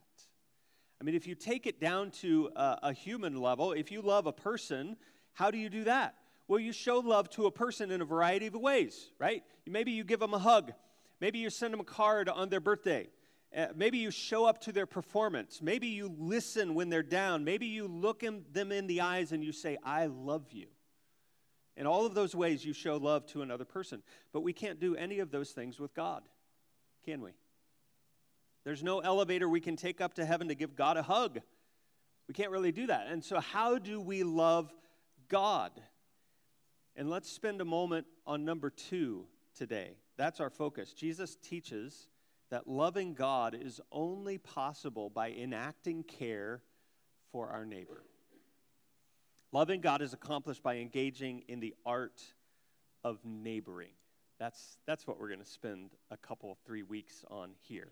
I 1.02 1.04
mean, 1.04 1.16
if 1.16 1.28
you 1.28 1.36
take 1.36 1.68
it 1.68 1.82
down 1.82 2.12
to 2.22 2.50
a, 2.56 2.80
a 2.84 2.94
human 2.94 3.36
level, 3.36 3.74
if 3.74 3.92
you 3.92 4.02
love 4.02 4.26
a 4.26 4.32
person, 4.32 4.96
how 5.34 5.52
do 5.52 5.58
you 5.58 5.70
do 5.70 5.84
that? 5.84 6.16
Well, 6.48 6.60
you 6.60 6.72
show 6.72 7.00
love 7.00 7.30
to 7.32 7.48
a 7.48 7.52
person 7.52 7.92
in 7.92 8.02
a 8.02 8.06
variety 8.06 8.48
of 8.48 8.54
ways, 8.54 9.12
right? 9.20 9.44
Maybe 9.66 9.92
you 9.92 10.06
give 10.06 10.22
them 10.22 10.34
a 10.34 10.40
hug. 10.40 10.72
Maybe 11.20 11.40
you 11.40 11.50
send 11.50 11.74
them 11.74 11.82
a 11.82 11.86
card 11.86 12.30
on 12.30 12.50
their 12.50 12.60
birthday. 12.62 13.10
Uh, 13.56 13.68
maybe 13.76 14.00
you 14.00 14.10
show 14.10 14.46
up 14.46 14.62
to 14.62 14.72
their 14.72 14.86
performance. 14.88 15.62
Maybe 15.62 15.88
you 15.88 16.14
listen 16.18 16.74
when 16.74 16.90
they're 16.90 17.04
down. 17.04 17.44
Maybe 17.44 17.68
you 17.68 17.88
look 17.88 18.24
in, 18.24 18.46
them 18.52 18.72
in 18.72 18.88
the 18.88 19.02
eyes 19.02 19.32
and 19.32 19.44
you 19.44 19.52
say, 19.52 19.78
I 19.84 20.08
love 20.08 20.52
you. 20.52 20.68
In 21.76 21.88
all 21.88 22.06
of 22.06 22.14
those 22.14 22.36
ways, 22.36 22.66
you 22.66 22.74
show 22.74 22.98
love 22.98 23.26
to 23.28 23.42
another 23.42 23.66
person. 23.66 24.02
But 24.32 24.42
we 24.42 24.54
can't 24.54 24.80
do 24.80 24.96
any 24.96 25.20
of 25.20 25.32
those 25.32 25.52
things 25.52 25.80
with 25.80 25.94
God, 25.94 26.24
can 27.06 27.22
we? 27.22 27.32
There's 28.64 28.84
no 28.84 29.00
elevator 29.00 29.50
we 29.50 29.60
can 29.60 29.76
take 29.76 30.02
up 30.02 30.16
to 30.16 30.26
heaven 30.26 30.48
to 30.48 30.56
give 30.56 30.76
God 30.76 30.98
a 30.98 31.04
hug. 31.04 31.40
We 32.28 32.34
can't 32.34 32.52
really 32.52 32.72
do 32.72 32.88
that. 32.88 33.08
And 33.08 33.24
so, 33.24 33.40
how 33.40 33.78
do 33.78 34.00
we 34.00 34.24
love 34.24 34.74
God? 35.28 35.72
And 36.96 37.10
let's 37.10 37.30
spend 37.30 37.60
a 37.60 37.66
moment 37.66 38.06
on 38.26 38.46
number 38.46 38.70
two 38.70 39.26
today. 39.56 39.98
That's 40.16 40.40
our 40.40 40.50
focus. 40.50 40.94
Jesus 40.94 41.36
teaches 41.36 42.08
that 42.54 42.68
loving 42.68 43.16
God 43.16 43.58
is 43.60 43.82
only 43.92 44.38
possible 44.38 45.10
by 45.10 45.32
enacting 45.32 46.04
care 46.04 46.62
for 47.32 47.48
our 47.50 47.66
neighbor. 47.66 48.04
Loving 49.52 49.82
God 49.82 50.04
is 50.04 50.14
accomplished 50.14 50.62
by 50.62 50.76
engaging 50.76 51.46
in 51.48 51.60
the 51.60 51.74
art 51.84 52.22
of 53.04 53.18
neighboring. 53.26 53.94
That's, 54.38 54.78
that's 54.86 55.08
what 55.08 55.20
we're 55.20 55.30
going 55.30 55.40
to 55.40 55.46
spend 55.46 55.96
a 56.12 56.18
couple, 56.18 56.56
three 56.64 56.84
weeks 56.84 57.26
on 57.32 57.54
here. 57.60 57.92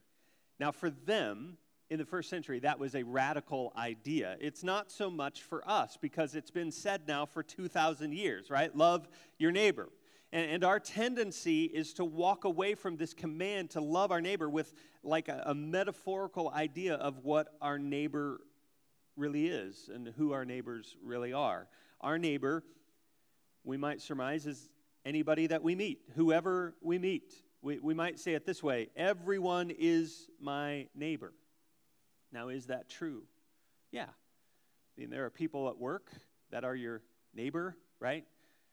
Now, 0.59 0.71
for 0.71 0.91
them 0.91 1.57
in 1.89 1.97
the 1.97 2.05
first 2.05 2.29
century, 2.29 2.59
that 2.59 2.77
was 2.77 2.93
a 2.93 3.01
radical 3.01 3.73
idea. 3.75 4.37
It's 4.39 4.63
not 4.63 4.91
so 4.91 5.09
much 5.09 5.41
for 5.41 5.67
us 5.67 5.97
because 5.99 6.35
it's 6.35 6.51
been 6.51 6.71
said 6.71 7.07
now 7.07 7.25
for 7.25 7.41
2,000 7.41 8.13
years, 8.13 8.51
right? 8.51 8.75
Love 8.77 9.09
your 9.39 9.51
neighbor. 9.51 9.89
And, 10.33 10.49
and, 10.49 10.63
our 10.63 10.79
tendency 10.79 11.65
is 11.65 11.93
to 11.95 12.05
walk 12.05 12.45
away 12.45 12.75
from 12.75 12.95
this 12.95 13.13
command 13.13 13.71
to 13.71 13.81
love 13.81 14.11
our 14.11 14.21
neighbor 14.21 14.49
with 14.49 14.73
like 15.03 15.27
a, 15.27 15.43
a 15.47 15.53
metaphorical 15.53 16.49
idea 16.49 16.95
of 16.95 17.25
what 17.25 17.49
our 17.61 17.77
neighbor 17.77 18.39
really 19.17 19.47
is 19.47 19.89
and 19.93 20.07
who 20.17 20.31
our 20.31 20.45
neighbors 20.45 20.95
really 21.03 21.33
are. 21.33 21.67
Our 21.99 22.17
neighbor, 22.17 22.63
we 23.63 23.75
might 23.75 24.01
surmise, 24.01 24.45
is 24.45 24.69
anybody 25.05 25.47
that 25.47 25.63
we 25.63 25.75
meet, 25.75 25.99
whoever 26.15 26.75
we 26.81 26.97
meet. 26.97 27.33
We, 27.61 27.79
we 27.79 27.93
might 27.93 28.19
say 28.19 28.33
it 28.33 28.45
this 28.45 28.63
way 28.63 28.89
everyone 28.95 29.71
is 29.77 30.29
my 30.39 30.87
neighbor. 30.95 31.33
Now, 32.31 32.47
is 32.47 32.67
that 32.67 32.89
true? 32.89 33.23
Yeah. 33.91 34.03
I 34.03 35.01
mean, 35.01 35.09
there 35.09 35.25
are 35.25 35.29
people 35.29 35.67
at 35.67 35.77
work 35.77 36.11
that 36.51 36.63
are 36.63 36.75
your 36.75 37.01
neighbor, 37.33 37.75
right? 37.99 38.25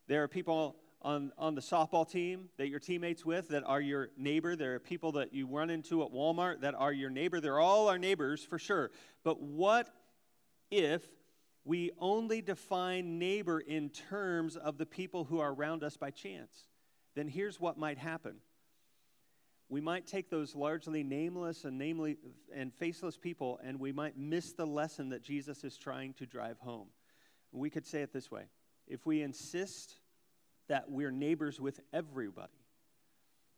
There 0.06 0.22
are 0.22 0.28
people 0.28 0.76
on, 1.02 1.32
on 1.38 1.54
the 1.54 1.60
softball 1.60 2.08
team 2.08 2.48
that 2.56 2.68
you're 2.68 2.80
teammates 2.80 3.24
with 3.24 3.48
that 3.48 3.62
are 3.64 3.80
your 3.80 4.10
neighbor. 4.16 4.56
There 4.56 4.74
are 4.74 4.80
people 4.80 5.12
that 5.12 5.32
you 5.32 5.46
run 5.46 5.70
into 5.70 6.02
at 6.02 6.10
Walmart 6.10 6.60
that 6.62 6.74
are 6.74 6.92
your 6.92 7.10
neighbor. 7.10 7.40
They're 7.40 7.60
all 7.60 7.88
our 7.88 7.98
neighbors 7.98 8.44
for 8.44 8.58
sure. 8.58 8.90
But 9.22 9.40
what 9.40 9.88
if 10.70 11.02
we 11.64 11.92
only 11.98 12.40
define 12.42 13.18
neighbor 13.18 13.60
in 13.60 13.90
terms 13.90 14.56
of 14.56 14.78
the 14.78 14.86
people 14.86 15.24
who 15.24 15.38
are 15.38 15.52
around 15.52 15.84
us 15.84 15.96
by 15.96 16.10
chance? 16.10 16.66
Then 17.14 17.28
here's 17.28 17.60
what 17.60 17.78
might 17.78 17.98
happen. 17.98 18.36
We 19.68 19.80
might 19.80 20.06
take 20.06 20.30
those 20.30 20.56
largely 20.56 21.04
nameless 21.04 21.64
and 21.64 21.78
namely 21.78 22.16
and 22.54 22.72
faceless 22.72 23.18
people 23.18 23.60
and 23.62 23.78
we 23.78 23.92
might 23.92 24.16
miss 24.16 24.52
the 24.52 24.66
lesson 24.66 25.10
that 25.10 25.22
Jesus 25.22 25.62
is 25.62 25.76
trying 25.76 26.14
to 26.14 26.26
drive 26.26 26.58
home. 26.58 26.88
We 27.52 27.70
could 27.70 27.86
say 27.86 28.02
it 28.02 28.12
this 28.12 28.30
way. 28.30 28.44
If 28.86 29.06
we 29.06 29.22
insist 29.22 29.96
that 30.68 30.90
we're 30.90 31.10
neighbors 31.10 31.60
with 31.60 31.80
everybody, 31.92 32.52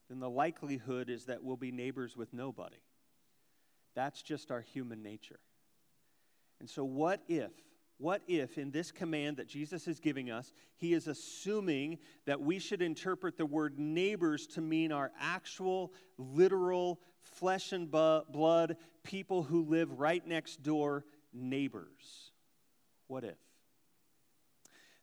then 0.08 0.20
the 0.20 0.30
likelihood 0.30 1.08
is 1.08 1.26
that 1.26 1.42
we'll 1.42 1.56
be 1.56 1.70
neighbors 1.70 2.16
with 2.16 2.32
nobody. 2.32 2.82
That's 3.94 4.22
just 4.22 4.50
our 4.50 4.60
human 4.60 5.02
nature. 5.02 5.40
And 6.60 6.68
so, 6.68 6.84
what 6.84 7.22
if, 7.28 7.50
what 7.98 8.22
if 8.26 8.56
in 8.56 8.70
this 8.70 8.90
command 8.90 9.36
that 9.36 9.48
Jesus 9.48 9.86
is 9.86 10.00
giving 10.00 10.30
us, 10.30 10.52
he 10.76 10.94
is 10.94 11.06
assuming 11.06 11.98
that 12.26 12.40
we 12.40 12.58
should 12.58 12.82
interpret 12.82 13.36
the 13.36 13.46
word 13.46 13.78
neighbors 13.78 14.46
to 14.48 14.60
mean 14.60 14.90
our 14.90 15.12
actual, 15.20 15.92
literal, 16.18 17.00
flesh 17.20 17.72
and 17.72 17.90
blood 17.90 18.76
people 19.02 19.42
who 19.42 19.64
live 19.64 19.98
right 19.98 20.26
next 20.26 20.62
door 20.62 21.04
neighbors? 21.32 22.32
What 23.06 23.24
if? 23.24 23.36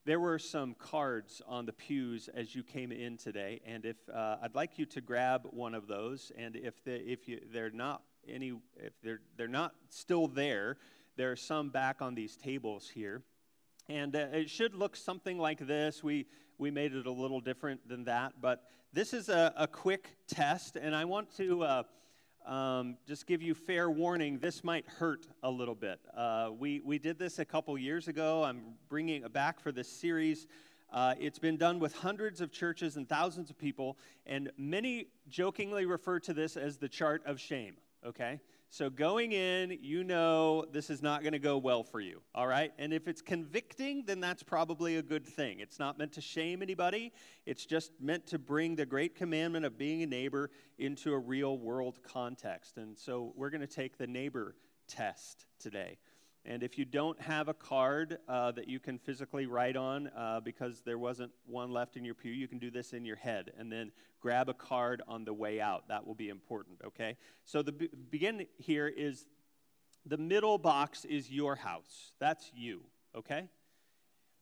There 0.08 0.22
were 0.22 0.40
some 0.40 0.74
cards 0.76 1.42
on 1.46 1.66
the 1.66 1.74
pews 1.74 2.30
as 2.34 2.56
you 2.56 2.64
came 2.64 2.94
in 2.94 3.18
today, 3.18 3.60
and 3.66 3.84
if 3.84 3.98
uh, 4.08 4.38
I'd 4.42 4.56
like 4.56 4.80
you 4.80 4.86
to 4.86 5.02
grab 5.02 5.46
one 5.52 5.76
of 5.76 5.90
those, 5.90 6.32
and 6.38 6.56
if 6.56 6.82
they, 6.86 7.00
if 7.00 7.28
you, 7.28 7.42
they're 7.52 7.72
not 7.72 8.04
any, 8.26 8.54
if 8.78 8.94
they're 9.04 9.20
they're 9.36 9.50
not 9.50 9.76
still 9.90 10.30
there, 10.30 10.78
there 11.18 11.30
are 11.34 11.36
some 11.36 11.68
back 11.68 12.02
on 12.02 12.16
these 12.16 12.38
tables 12.38 12.88
here, 12.88 13.22
and 13.90 14.16
uh, 14.16 14.28
it 14.32 14.50
should 14.50 14.74
look 14.76 14.96
something 14.96 15.38
like 15.40 15.68
this. 15.68 16.02
We 16.02 16.28
we 16.58 16.72
made 16.72 16.94
it 16.94 17.06
a 17.06 17.12
little 17.12 17.42
different 17.42 17.90
than 17.90 18.06
that, 18.06 18.36
but 18.40 18.64
this 18.94 19.14
is 19.14 19.28
a, 19.28 19.54
a 19.58 19.68
quick 19.68 20.16
test, 20.26 20.78
and 20.78 20.96
I 20.96 21.04
want 21.04 21.36
to. 21.36 21.64
Uh, 21.64 21.84
um, 22.48 22.96
just 23.06 23.28
give 23.28 23.42
you 23.42 23.54
fair 23.54 23.90
warning, 23.90 24.40
this 24.40 24.64
might 24.64 24.88
hurt 24.88 25.28
a 25.44 25.52
little 25.52 25.76
bit. 25.76 26.00
Uh, 26.16 26.50
we, 26.58 26.80
we 26.80 26.98
did 26.98 27.20
this 27.20 27.40
a 27.40 27.46
couple 27.46 27.78
years 27.78 28.08
ago. 28.08 28.44
I'm 28.44 28.62
bringing 28.88 29.24
it 29.24 29.34
back 29.34 29.60
for 29.60 29.74
this 29.74 29.90
series. 29.90 30.48
Uh, 30.92 31.14
it's 31.20 31.40
been 31.40 31.58
done 31.58 31.78
with 31.78 31.94
hundreds 31.94 32.40
of 32.40 32.50
churches 32.50 32.96
and 32.96 33.10
thousands 33.10 33.50
of 33.50 33.58
people, 33.58 33.98
and 34.26 34.50
many 34.58 35.08
jokingly 35.28 35.86
refer 35.86 36.20
to 36.22 36.34
this 36.34 36.56
as 36.56 36.78
the 36.78 36.88
chart 36.88 37.22
of 37.26 37.38
shame, 37.38 37.76
okay? 38.06 38.40
So 38.70 38.90
going 38.90 39.32
in, 39.32 39.78
you 39.82 40.04
know 40.04 40.66
this 40.72 40.90
is 40.90 41.02
not 41.02 41.22
going 41.22 41.34
to 41.34 41.40
go 41.40 41.58
well 41.58 41.84
for 41.84 42.02
you, 42.02 42.22
all 42.36 42.48
right? 42.48 42.74
And 42.78 42.94
if 42.94 43.08
it's 43.08 43.22
convicting, 43.22 44.04
then 44.06 44.20
that's 44.20 44.44
probably 44.44 44.98
a 44.98 45.02
good 45.02 45.26
thing. 45.26 45.62
It's 45.62 45.80
not 45.80 45.98
meant 45.98 46.12
to 46.14 46.22
shame 46.22 46.62
anybody, 46.62 47.14
it's 47.46 47.66
just 47.66 47.92
meant 48.02 48.28
to 48.28 48.40
bring 48.40 48.76
the 48.76 48.86
great 48.86 49.16
commandment 49.16 49.66
of 49.66 49.78
being 49.78 50.04
a 50.04 50.08
neighbor 50.08 50.52
into 50.78 51.14
a 51.14 51.18
real 51.18 51.58
world 51.58 52.00
context. 52.04 52.78
And 52.78 52.98
so 52.98 53.34
we're 53.36 53.50
going 53.50 53.62
to 53.62 53.68
take 53.68 53.98
the 53.98 54.08
neighbor 54.08 54.56
test 54.88 55.46
today. 55.60 55.98
And 56.46 56.64
if 56.64 56.78
you 56.78 56.86
don't 56.86 57.20
have 57.22 57.50
a 57.50 57.54
card 57.54 58.20
uh, 58.28 58.52
that 58.52 58.70
you 58.70 58.80
can 58.80 58.98
physically 58.98 59.46
write 59.46 59.76
on 59.76 60.10
uh, 60.16 60.40
because 60.40 60.82
there 60.86 60.98
wasn't 60.98 61.32
one 61.46 61.72
left 61.72 61.98
in 61.98 62.06
your 62.06 62.16
pew, 62.16 62.32
you 62.32 62.48
can 62.48 62.58
do 62.58 62.72
this 62.72 62.94
in 62.94 63.04
your 63.04 63.18
head 63.18 63.52
and 63.58 63.72
then 63.72 63.92
grab 64.22 64.48
a 64.48 64.54
card 64.54 65.02
on 65.08 65.26
the 65.26 65.34
way 65.34 65.60
out. 65.60 65.88
That 65.90 66.08
will 66.08 66.16
be 66.16 66.30
important, 66.30 66.78
okay? 66.86 67.18
So 67.46 67.62
the 67.62 67.74
be- 67.74 67.90
begin 68.10 68.46
here 68.58 68.88
is 68.88 69.26
the 70.06 70.18
middle 70.18 70.58
box 70.58 71.04
is 71.04 71.30
your 71.30 71.56
house. 71.56 72.14
That's 72.20 72.50
you, 72.56 72.82
okay? 73.16 73.50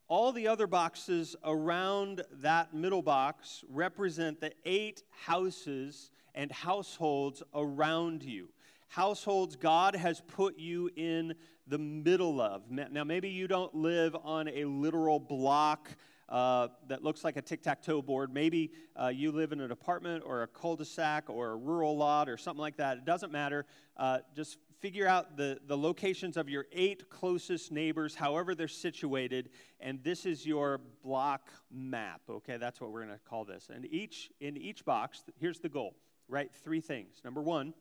All 0.07 0.31
the 0.31 0.47
other 0.47 0.67
boxes 0.67 1.35
around 1.43 2.21
that 2.33 2.73
middle 2.73 3.01
box 3.01 3.63
represent 3.67 4.39
the 4.39 4.53
eight 4.63 5.01
houses 5.09 6.11
and 6.35 6.51
households 6.51 7.41
around 7.53 8.21
you 8.21 8.49
households 8.95 9.57
God 9.57 9.95
has 9.95 10.21
put 10.21 10.57
you 10.57 10.89
in 10.95 11.35
the 11.67 11.77
middle 11.77 12.39
of. 12.41 12.69
Now, 12.69 13.03
maybe 13.03 13.29
you 13.29 13.47
don't 13.47 13.73
live 13.73 14.15
on 14.23 14.47
a 14.47 14.65
literal 14.65 15.19
block 15.19 15.89
uh, 16.27 16.69
that 16.87 17.03
looks 17.03 17.23
like 17.23 17.37
a 17.37 17.41
tic 17.41 17.61
tac 17.61 17.81
toe 17.81 18.01
board. 18.01 18.33
Maybe 18.33 18.71
uh, 18.95 19.07
you 19.07 19.31
live 19.31 19.51
in 19.51 19.61
an 19.61 19.71
apartment 19.71 20.23
or 20.25 20.43
a 20.43 20.47
cul 20.47 20.75
de 20.75 20.85
sac 20.85 21.29
or 21.29 21.51
a 21.51 21.55
rural 21.55 21.95
lot 21.95 22.29
or 22.29 22.37
something 22.37 22.61
like 22.61 22.77
that. 22.77 22.97
It 22.97 23.05
doesn't 23.05 23.31
matter. 23.31 23.65
Uh, 23.95 24.19
just 24.35 24.57
figure 24.79 25.07
out 25.07 25.37
the, 25.37 25.59
the 25.67 25.77
locations 25.77 26.37
of 26.37 26.49
your 26.49 26.65
eight 26.71 27.09
closest 27.09 27.71
neighbors, 27.71 28.15
however 28.15 28.55
they're 28.55 28.67
situated, 28.67 29.49
and 29.79 30.03
this 30.03 30.25
is 30.25 30.45
your 30.45 30.81
block 31.03 31.49
map. 31.71 32.21
Okay, 32.29 32.57
that's 32.57 32.81
what 32.81 32.91
we're 32.91 33.05
going 33.05 33.17
to 33.17 33.23
call 33.29 33.45
this. 33.45 33.69
And 33.73 33.85
each 33.85 34.31
in 34.39 34.57
each 34.57 34.83
box, 34.83 35.23
here's 35.39 35.59
the 35.59 35.69
goal: 35.69 35.95
write 36.27 36.51
three 36.63 36.81
things. 36.81 37.21
Number 37.23 37.41
one, 37.41 37.73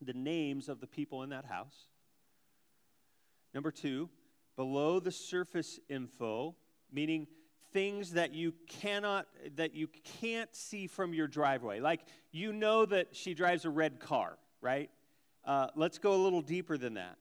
the 0.00 0.14
names 0.14 0.68
of 0.68 0.80
the 0.80 0.86
people 0.86 1.22
in 1.22 1.30
that 1.30 1.44
house. 1.44 1.88
Number 3.54 3.70
two, 3.70 4.08
below 4.56 5.00
the 5.00 5.10
surface 5.10 5.80
info, 5.88 6.54
meaning 6.92 7.26
things 7.72 8.12
that 8.12 8.34
you 8.34 8.52
cannot 8.68 9.26
that 9.56 9.74
you 9.74 9.88
can't 10.20 10.54
see 10.54 10.86
from 10.86 11.14
your 11.14 11.26
driveway. 11.26 11.80
Like 11.80 12.00
you 12.32 12.52
know 12.52 12.84
that 12.86 13.08
she 13.12 13.34
drives 13.34 13.64
a 13.64 13.70
red 13.70 14.00
car, 14.00 14.38
right? 14.60 14.90
Uh, 15.44 15.68
let's 15.74 15.98
go 15.98 16.14
a 16.14 16.20
little 16.22 16.42
deeper 16.42 16.76
than 16.76 16.94
that. 16.94 17.16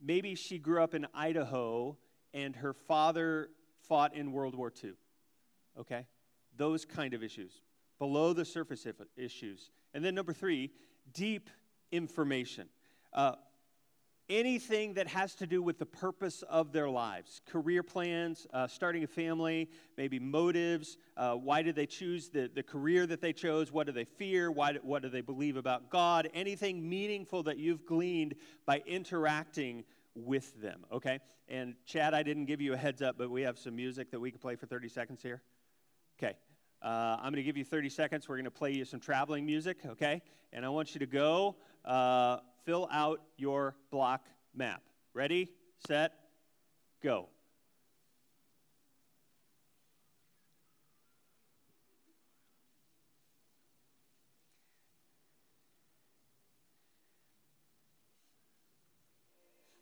Maybe 0.00 0.34
she 0.34 0.58
grew 0.58 0.82
up 0.82 0.94
in 0.94 1.06
Idaho 1.14 1.96
and 2.34 2.56
her 2.56 2.72
father 2.72 3.50
fought 3.88 4.14
in 4.14 4.32
World 4.32 4.54
War 4.54 4.72
II. 4.82 4.92
Okay? 5.78 6.06
Those 6.56 6.84
kind 6.84 7.14
of 7.14 7.22
issues. 7.22 7.62
Below 7.98 8.32
the 8.32 8.44
surface 8.44 8.86
issues. 9.16 9.70
And 9.94 10.04
then 10.04 10.14
number 10.14 10.32
three, 10.32 10.70
deep 11.12 11.50
information. 11.90 12.68
Uh, 13.12 13.34
anything 14.28 14.94
that 14.94 15.08
has 15.08 15.34
to 15.36 15.46
do 15.46 15.62
with 15.62 15.78
the 15.78 15.86
purpose 15.86 16.42
of 16.42 16.72
their 16.72 16.88
lives 16.88 17.40
career 17.46 17.82
plans, 17.82 18.46
uh, 18.52 18.66
starting 18.66 19.04
a 19.04 19.06
family, 19.06 19.68
maybe 19.96 20.18
motives. 20.18 20.96
Uh, 21.16 21.34
why 21.34 21.62
did 21.62 21.74
they 21.74 21.86
choose 21.86 22.28
the, 22.28 22.50
the 22.54 22.62
career 22.62 23.06
that 23.06 23.20
they 23.20 23.32
chose? 23.32 23.72
What 23.72 23.86
do 23.86 23.92
they 23.92 24.04
fear? 24.04 24.50
Why, 24.50 24.74
what 24.82 25.02
do 25.02 25.08
they 25.08 25.20
believe 25.20 25.56
about 25.56 25.90
God? 25.90 26.28
Anything 26.34 26.88
meaningful 26.88 27.42
that 27.44 27.58
you've 27.58 27.84
gleaned 27.84 28.34
by 28.66 28.82
interacting 28.86 29.84
with 30.14 30.60
them, 30.60 30.84
okay? 30.92 31.20
And 31.48 31.74
Chad, 31.86 32.14
I 32.14 32.22
didn't 32.22 32.46
give 32.46 32.60
you 32.60 32.74
a 32.74 32.76
heads 32.76 33.02
up, 33.02 33.16
but 33.18 33.30
we 33.30 33.42
have 33.42 33.58
some 33.58 33.74
music 33.74 34.10
that 34.10 34.20
we 34.20 34.30
can 34.30 34.40
play 34.40 34.56
for 34.56 34.66
30 34.66 34.88
seconds 34.88 35.22
here. 35.22 35.42
Okay. 36.18 36.34
Uh, 36.82 37.16
I'm 37.18 37.32
going 37.32 37.36
to 37.36 37.42
give 37.42 37.56
you 37.56 37.64
30 37.64 37.88
seconds. 37.88 38.28
We're 38.28 38.36
going 38.36 38.44
to 38.44 38.50
play 38.50 38.72
you 38.72 38.84
some 38.84 39.00
traveling 39.00 39.46
music, 39.46 39.78
okay? 39.86 40.20
And 40.52 40.66
I 40.66 40.68
want 40.68 40.94
you 40.94 40.98
to 40.98 41.06
go 41.06 41.56
uh, 41.84 42.38
fill 42.64 42.88
out 42.92 43.20
your 43.36 43.74
block 43.90 44.26
map. 44.54 44.82
Ready, 45.14 45.50
set, 45.86 46.12
go. 47.02 47.28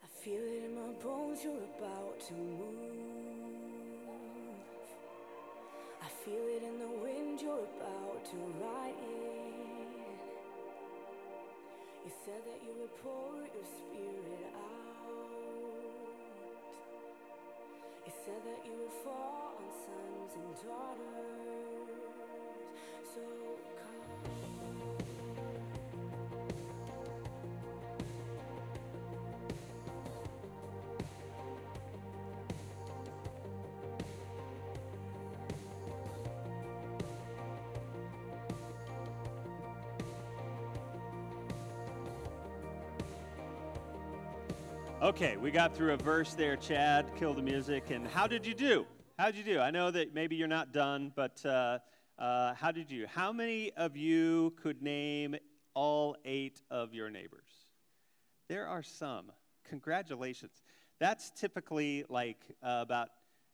I 0.02 0.24
feel 0.24 0.42
it 0.42 0.64
in 0.66 0.74
my 0.74 0.92
bones, 1.02 1.40
you're 1.44 1.52
about 1.54 2.20
to 2.28 2.34
move. 2.34 2.90
I 6.02 6.08
feel 6.24 6.34
it 6.34 6.62
in 6.62 6.78
the 6.78 7.02
wind, 7.02 7.40
you're 7.40 7.64
about 7.76 8.24
to 8.24 8.36
ride 8.62 8.94
in. 9.02 9.39
You 12.04 12.10
said 12.24 12.40
that 12.46 12.60
you 12.64 12.72
would 12.80 12.96
pour 13.02 13.34
your 13.44 13.68
spirit 13.76 14.54
out. 14.56 15.20
You 18.06 18.12
said 18.24 18.40
that 18.40 18.60
you 18.64 18.72
would 18.72 18.96
fall 19.04 19.60
on 19.60 19.68
sons 19.84 20.32
and 20.36 20.54
daughters. 20.64 21.90
So 23.14 23.49
Okay, 45.10 45.36
we 45.36 45.50
got 45.50 45.74
through 45.74 45.92
a 45.92 45.96
verse 45.96 46.34
there, 46.34 46.54
Chad. 46.54 47.04
Kill 47.18 47.34
the 47.34 47.42
music. 47.42 47.90
And 47.90 48.06
how 48.06 48.28
did 48.28 48.46
you 48.46 48.54
do? 48.54 48.86
How 49.18 49.26
did 49.26 49.38
you 49.38 49.42
do? 49.42 49.58
I 49.58 49.72
know 49.72 49.90
that 49.90 50.14
maybe 50.14 50.36
you're 50.36 50.46
not 50.46 50.72
done, 50.72 51.12
but 51.16 51.44
uh, 51.44 51.80
uh, 52.16 52.54
how 52.54 52.70
did 52.70 52.92
you? 52.92 53.08
How 53.08 53.32
many 53.32 53.72
of 53.72 53.96
you 53.96 54.54
could 54.62 54.82
name 54.82 55.34
all 55.74 56.16
eight 56.24 56.62
of 56.70 56.94
your 56.94 57.10
neighbors? 57.10 57.48
There 58.46 58.68
are 58.68 58.84
some. 58.84 59.32
Congratulations. 59.68 60.62
That's 61.00 61.32
typically 61.32 62.04
like 62.08 62.44
uh, 62.62 62.78
about 62.80 63.08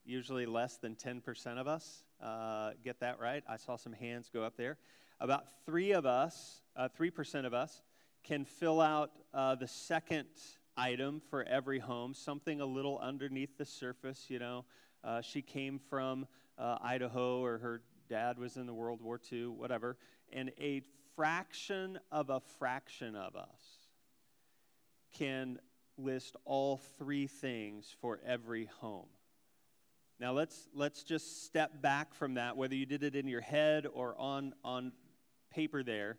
usually 0.05 0.45
less 0.45 0.77
than 0.77 0.95
10% 0.95 1.59
of 1.59 1.67
us 1.67 2.05
uh, 2.23 2.73
get 2.85 3.01
that 3.01 3.19
right. 3.19 3.43
I 3.49 3.57
saw 3.57 3.77
some 3.77 3.95
hands 3.95 4.29
go 4.31 4.43
up 4.43 4.59
there. 4.59 4.77
About 5.21 5.47
three 5.65 5.93
of 5.93 6.05
us, 6.05 6.61
uh, 6.77 6.91
3% 7.01 7.47
of 7.47 7.55
us, 7.55 7.81
can 8.25 8.45
fill 8.45 8.83
out 8.83 9.13
uh, 9.33 9.55
the 9.55 9.67
second 9.67 10.27
item 10.77 11.21
for 11.31 11.43
every 11.45 11.79
home, 11.79 12.15
something 12.15 12.61
a 12.61 12.67
little 12.67 12.99
underneath 12.99 13.57
the 13.59 13.65
surface. 13.65 14.27
You 14.29 14.39
know, 14.39 14.65
uh, 15.03 15.21
she 15.21 15.43
came 15.43 15.79
from 15.79 16.27
uh, 16.59 16.79
Idaho, 16.83 17.41
or 17.43 17.59
her 17.59 17.83
dad 18.09 18.39
was 18.39 18.57
in 18.57 18.67
the 18.67 18.75
World 18.75 19.01
War 19.03 19.21
II, 19.33 19.47
whatever. 19.49 19.97
And 20.33 20.53
a 20.61 20.83
fraction 21.15 21.99
of 22.13 22.31
a 22.31 22.41
fraction 22.59 23.15
of 23.17 23.37
us 23.37 23.63
can 25.15 25.59
list 25.99 26.37
all 26.45 26.79
three 26.99 27.27
things 27.27 27.95
for 28.01 28.21
every 28.25 28.67
home. 28.81 29.07
Now 30.19 30.33
let's 30.33 30.69
let's 30.75 31.03
just 31.03 31.45
step 31.45 31.83
back 31.83 32.15
from 32.15 32.35
that. 32.35 32.57
Whether 32.57 32.75
you 32.75 32.87
did 32.87 33.03
it 33.03 33.15
in 33.15 33.29
your 33.29 33.41
head 33.41 33.87
or 33.93 34.15
on 34.19 34.55
on 34.65 34.93
paper, 35.51 35.83
there, 35.83 36.19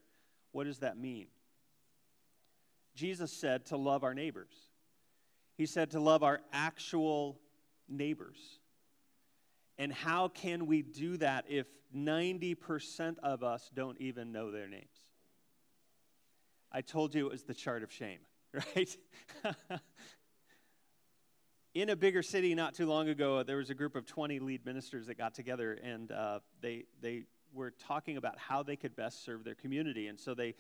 what 0.52 0.65
does 0.65 0.80
that 0.80 0.98
mean? 0.98 1.28
Jesus 2.98 3.32
said 3.32 3.68
to 3.68 3.78
love 3.78 4.04
our 4.04 4.16
neighbors. 4.16 4.52
He 5.56 5.68
said 5.68 5.92
to 5.92 6.00
love 6.00 6.24
our 6.24 6.42
actual 6.52 7.40
neighbors. 7.88 8.38
And 9.78 9.94
how 9.94 10.30
can 10.30 10.66
we 10.66 10.82
do 10.82 11.18
that 11.18 11.46
if 11.48 11.68
90% 11.96 13.20
of 13.20 13.44
us 13.44 13.70
don't 13.74 14.02
even 14.02 14.32
know 14.32 14.52
their 14.52 14.68
names? 14.68 14.86
I 16.72 16.82
told 16.82 17.14
you 17.14 17.28
it 17.28 17.32
was 17.32 17.44
the 17.44 17.54
chart 17.54 17.84
of 17.84 17.92
shame, 17.92 18.20
right? 18.76 18.98
In 21.76 21.90
a 21.92 21.96
bigger 21.96 22.24
city 22.24 22.56
not 22.56 22.74
too 22.74 22.88
long 22.88 23.10
ago, 23.10 23.44
there 23.44 23.58
was 23.58 23.70
a 23.70 23.76
group 23.76 23.96
of 23.96 24.08
20 24.08 24.40
lead 24.40 24.66
ministers 24.66 25.06
that 25.06 25.20
got 25.20 25.36
together 25.36 25.74
and 25.84 26.12
uh, 26.12 26.40
they, 26.62 26.86
they 27.00 27.26
were 27.54 27.72
talking 27.72 28.18
about 28.18 28.38
how 28.38 28.64
they 28.64 28.76
could 28.76 28.96
best 28.96 29.24
serve 29.24 29.44
their 29.44 29.56
community. 29.56 30.08
And 30.08 30.20
so 30.20 30.34
they 30.34 30.56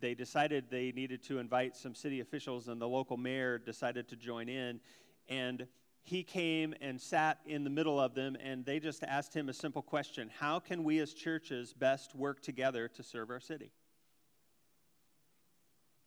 they 0.00 0.14
decided 0.14 0.66
they 0.70 0.92
needed 0.92 1.22
to 1.24 1.38
invite 1.38 1.76
some 1.76 1.94
city 1.94 2.20
officials, 2.20 2.68
and 2.68 2.80
the 2.80 2.88
local 2.88 3.16
mayor 3.16 3.58
decided 3.58 4.08
to 4.08 4.16
join 4.16 4.48
in. 4.48 4.80
And 5.28 5.66
he 6.02 6.22
came 6.22 6.74
and 6.80 7.00
sat 7.00 7.38
in 7.46 7.64
the 7.64 7.70
middle 7.70 8.00
of 8.00 8.14
them, 8.14 8.36
and 8.42 8.64
they 8.64 8.80
just 8.80 9.04
asked 9.04 9.34
him 9.34 9.48
a 9.48 9.52
simple 9.52 9.82
question 9.82 10.30
How 10.38 10.58
can 10.58 10.84
we 10.84 11.00
as 11.00 11.12
churches 11.12 11.72
best 11.72 12.14
work 12.14 12.40
together 12.40 12.88
to 12.88 13.02
serve 13.02 13.30
our 13.30 13.40
city? 13.40 13.72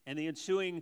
And 0.08 0.18
the 0.18 0.28
ensuing 0.28 0.82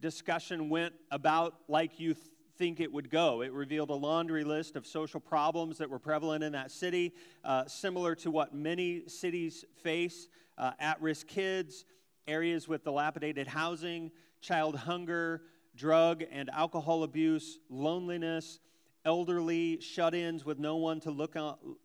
discussion 0.00 0.68
went 0.70 0.94
about 1.10 1.54
like 1.68 1.98
you 1.98 2.14
th- 2.14 2.26
think 2.56 2.78
it 2.78 2.92
would 2.92 3.10
go. 3.10 3.42
It 3.42 3.52
revealed 3.52 3.90
a 3.90 3.94
laundry 3.94 4.44
list 4.44 4.76
of 4.76 4.86
social 4.86 5.18
problems 5.18 5.78
that 5.78 5.90
were 5.90 5.98
prevalent 5.98 6.44
in 6.44 6.52
that 6.52 6.70
city, 6.70 7.14
uh, 7.42 7.66
similar 7.66 8.14
to 8.16 8.30
what 8.30 8.54
many 8.54 9.08
cities 9.08 9.64
face 9.82 10.28
uh, 10.56 10.72
at 10.78 11.00
risk 11.00 11.26
kids 11.26 11.84
areas 12.30 12.68
with 12.68 12.84
dilapidated 12.84 13.48
housing, 13.48 14.10
child 14.40 14.76
hunger, 14.76 15.42
drug 15.76 16.22
and 16.30 16.48
alcohol 16.50 17.02
abuse, 17.02 17.58
loneliness, 17.68 18.60
elderly 19.04 19.80
shut 19.80 20.14
ins 20.14 20.44
with 20.44 20.58
no 20.58 20.76
one 20.76 21.00
to 21.00 21.10
look 21.10 21.36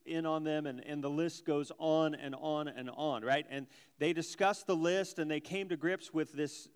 in 0.05 0.25
on 0.25 0.43
them, 0.43 0.65
and, 0.65 0.81
and 0.86 1.03
the 1.03 1.10
list 1.10 1.45
goes 1.45 1.71
on 1.77 2.13
and 2.13 2.36
on 2.36 2.67
and 2.67 2.89
on, 2.89 3.23
right? 3.23 3.45
And 3.49 3.67
they 3.99 4.13
discussed 4.13 4.67
the 4.67 4.75
list 4.75 5.19
and 5.19 5.31
they 5.31 5.39
came 5.39 5.69
to 5.69 5.77
grips 5.77 6.13
with 6.13 6.34
this 6.34 6.67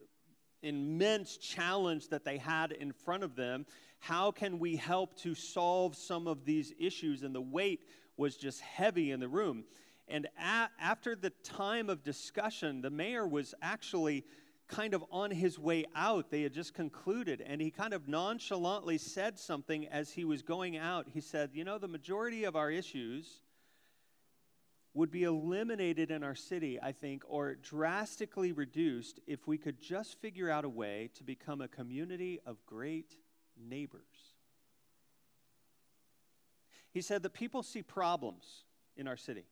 immense 0.62 1.38
challenge 1.38 2.10
that 2.10 2.26
they 2.26 2.38
had 2.38 2.72
in 2.72 2.92
front 2.92 3.24
of 3.24 3.36
them. 3.36 3.66
How 4.00 4.32
can 4.32 4.60
we 4.60 4.76
help 4.76 5.18
to 5.20 5.36
solve 5.36 5.96
some 5.96 6.28
of 6.28 6.46
these 6.46 6.74
issues? 6.80 7.24
And 7.24 7.36
the 7.36 7.42
weight 7.42 7.82
was 8.18 8.36
just 8.36 8.62
heavy 8.62 9.12
in 9.12 9.20
the 9.20 9.28
room. 9.28 9.64
And 10.10 10.28
a- 10.38 10.70
after 10.80 11.16
the 11.16 11.30
time 11.30 11.90
of 11.90 12.04
discussion, 12.04 12.82
the 12.82 12.90
mayor 12.90 13.28
was 13.28 13.54
actually 13.62 14.26
kind 14.68 14.94
of 14.94 15.04
on 15.12 15.32
his 15.32 15.58
way 15.58 15.86
out. 15.96 16.30
They 16.30 16.44
had 16.44 16.54
just 16.54 16.74
concluded, 16.74 17.42
and 17.42 17.62
he 17.62 17.72
kind 17.72 17.94
of 17.94 18.08
nonchalantly 18.08 18.98
said 18.98 19.38
something 19.40 19.88
as 19.88 20.12
he 20.12 20.26
was 20.26 20.42
going 20.42 20.78
out. 20.78 21.08
He 21.10 21.22
said, 21.22 21.52
You 21.54 21.64
know, 21.64 21.78
the 21.78 21.88
majority 21.88 22.44
of 22.44 22.56
our 22.56 22.72
issues 22.72 23.42
would 24.94 25.12
be 25.12 25.24
eliminated 25.24 26.12
in 26.12 26.24
our 26.24 26.36
city, 26.36 26.80
I 26.82 26.92
think, 26.92 27.24
or 27.28 27.56
drastically 27.56 28.52
reduced 28.52 29.20
if 29.28 29.48
we 29.48 29.58
could 29.58 29.80
just 29.80 30.20
figure 30.20 30.50
out 30.50 30.66
a 30.66 30.70
way 30.70 31.10
to 31.16 31.24
become 31.24 31.62
a 31.62 31.68
community 31.68 32.40
of 32.46 32.66
great 32.66 33.16
neighbors. 33.58 34.34
He 36.92 37.02
said 37.02 37.22
that 37.24 37.34
people 37.34 37.62
see 37.62 37.84
problems 37.84 38.64
in 38.98 39.08
our 39.08 39.18
city. 39.18 39.46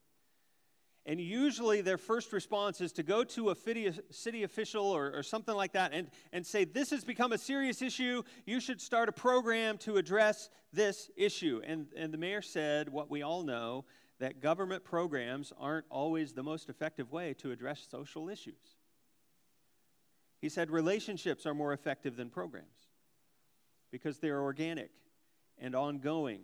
And 1.08 1.18
usually 1.18 1.80
their 1.80 1.96
first 1.96 2.34
response 2.34 2.82
is 2.82 2.92
to 2.92 3.02
go 3.02 3.24
to 3.24 3.48
a 3.48 3.56
city 4.10 4.42
official 4.42 4.84
or, 4.84 5.10
or, 5.16 5.22
something 5.22 5.54
like 5.54 5.72
that 5.72 5.94
and, 5.94 6.10
and 6.34 6.46
say, 6.46 6.64
This 6.64 6.90
has 6.90 7.02
become 7.02 7.32
a 7.32 7.38
serious 7.38 7.80
issue. 7.80 8.22
You 8.44 8.60
should 8.60 8.78
start 8.78 9.08
a 9.08 9.12
program 9.12 9.78
to 9.78 9.96
address 9.96 10.50
this 10.70 11.10
issue. 11.16 11.62
And, 11.64 11.86
and 11.96 12.12
the 12.12 12.18
mayor 12.18 12.42
said, 12.42 12.90
What 12.90 13.10
we 13.10 13.22
all 13.22 13.42
know, 13.42 13.86
that 14.18 14.42
government 14.42 14.84
programs 14.84 15.50
aren't 15.58 15.86
always 15.88 16.34
the 16.34 16.42
most 16.42 16.68
effective 16.68 17.10
way 17.10 17.32
to 17.38 17.52
address 17.52 17.86
social 17.90 18.28
issues. 18.28 18.76
He 20.42 20.50
said, 20.50 20.70
Relationships 20.70 21.46
are 21.46 21.54
more 21.54 21.72
effective 21.72 22.16
than 22.16 22.28
programs 22.28 22.90
because 23.90 24.18
they're 24.18 24.42
organic 24.42 24.90
and 25.56 25.74
ongoing 25.74 26.42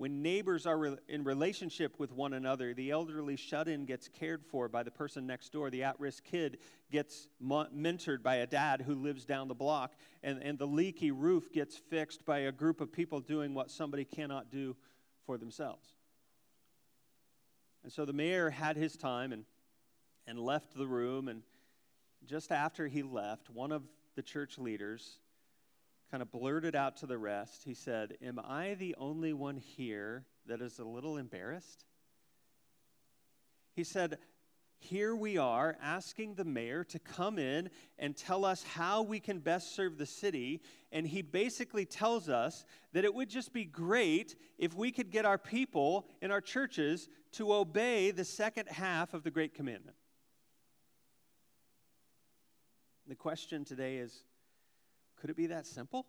when 0.00 0.22
neighbors 0.22 0.64
are 0.64 0.78
re- 0.78 0.96
in 1.10 1.24
relationship 1.24 1.98
with 1.98 2.10
one 2.10 2.32
another, 2.32 2.72
the 2.72 2.90
elderly 2.90 3.36
shut 3.36 3.68
in 3.68 3.84
gets 3.84 4.08
cared 4.08 4.42
for 4.46 4.66
by 4.66 4.82
the 4.82 4.90
person 4.90 5.26
next 5.26 5.52
door. 5.52 5.68
The 5.68 5.82
at 5.82 6.00
risk 6.00 6.24
kid 6.24 6.56
gets 6.90 7.28
mo- 7.38 7.66
mentored 7.66 8.22
by 8.22 8.36
a 8.36 8.46
dad 8.46 8.80
who 8.80 8.94
lives 8.94 9.26
down 9.26 9.48
the 9.48 9.54
block. 9.54 9.92
And, 10.22 10.42
and 10.42 10.58
the 10.58 10.66
leaky 10.66 11.10
roof 11.10 11.52
gets 11.52 11.76
fixed 11.76 12.24
by 12.24 12.38
a 12.38 12.52
group 12.52 12.80
of 12.80 12.90
people 12.90 13.20
doing 13.20 13.52
what 13.52 13.70
somebody 13.70 14.06
cannot 14.06 14.50
do 14.50 14.74
for 15.26 15.36
themselves. 15.36 15.86
And 17.82 17.92
so 17.92 18.06
the 18.06 18.14
mayor 18.14 18.48
had 18.48 18.78
his 18.78 18.96
time 18.96 19.34
and, 19.34 19.44
and 20.26 20.38
left 20.38 20.74
the 20.74 20.86
room. 20.86 21.28
And 21.28 21.42
just 22.24 22.52
after 22.52 22.86
he 22.86 23.02
left, 23.02 23.50
one 23.50 23.70
of 23.70 23.82
the 24.16 24.22
church 24.22 24.56
leaders 24.56 25.18
kind 26.10 26.22
of 26.22 26.32
blurted 26.32 26.74
out 26.74 26.96
to 26.98 27.06
the 27.06 27.18
rest. 27.18 27.62
He 27.64 27.74
said, 27.74 28.16
Am 28.22 28.38
I 28.38 28.74
the 28.74 28.94
only 28.98 29.32
one 29.32 29.56
here 29.56 30.24
that 30.46 30.60
is 30.60 30.78
a 30.78 30.84
little 30.84 31.16
embarrassed? 31.16 31.84
He 33.76 33.84
said, 33.84 34.18
Here 34.78 35.14
we 35.14 35.38
are 35.38 35.76
asking 35.80 36.34
the 36.34 36.44
mayor 36.44 36.82
to 36.84 36.98
come 36.98 37.38
in 37.38 37.70
and 37.98 38.16
tell 38.16 38.44
us 38.44 38.64
how 38.64 39.02
we 39.02 39.20
can 39.20 39.38
best 39.38 39.76
serve 39.76 39.98
the 39.98 40.06
city. 40.06 40.62
And 40.90 41.06
he 41.06 41.22
basically 41.22 41.84
tells 41.84 42.28
us 42.28 42.64
that 42.92 43.04
it 43.04 43.14
would 43.14 43.30
just 43.30 43.52
be 43.52 43.64
great 43.64 44.34
if 44.58 44.74
we 44.74 44.90
could 44.90 45.10
get 45.10 45.24
our 45.24 45.38
people 45.38 46.08
in 46.20 46.32
our 46.32 46.40
churches 46.40 47.08
to 47.32 47.54
obey 47.54 48.10
the 48.10 48.24
second 48.24 48.68
half 48.68 49.14
of 49.14 49.22
the 49.22 49.30
Great 49.30 49.54
Commandment. 49.54 49.96
The 53.06 53.14
question 53.14 53.64
today 53.64 53.96
is 53.96 54.24
could 55.20 55.30
it 55.30 55.36
be 55.36 55.46
that 55.46 55.66
simple? 55.66 56.06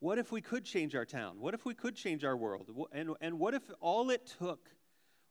What 0.00 0.18
if 0.18 0.32
we 0.32 0.40
could 0.40 0.64
change 0.64 0.94
our 0.94 1.04
town? 1.04 1.40
What 1.40 1.54
if 1.54 1.64
we 1.64 1.74
could 1.74 1.94
change 1.94 2.24
our 2.24 2.36
world? 2.36 2.70
And, 2.92 3.10
and 3.20 3.38
what 3.38 3.54
if 3.54 3.62
all 3.80 4.10
it 4.10 4.32
took 4.38 4.68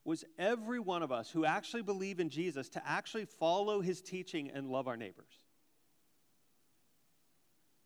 was 0.06 0.24
every 0.38 0.80
one 0.80 1.04
of 1.04 1.12
us 1.12 1.30
who 1.30 1.46
actually 1.46 1.82
believe 1.82 2.20
in 2.20 2.30
Jesus 2.30 2.70
to 2.70 2.88
actually 2.88 3.26
follow 3.26 3.82
his 3.82 4.02
teaching 4.02 4.52
and 4.54 4.68
love 4.68 4.88
our 4.88 4.98
neighbors? 4.98 5.34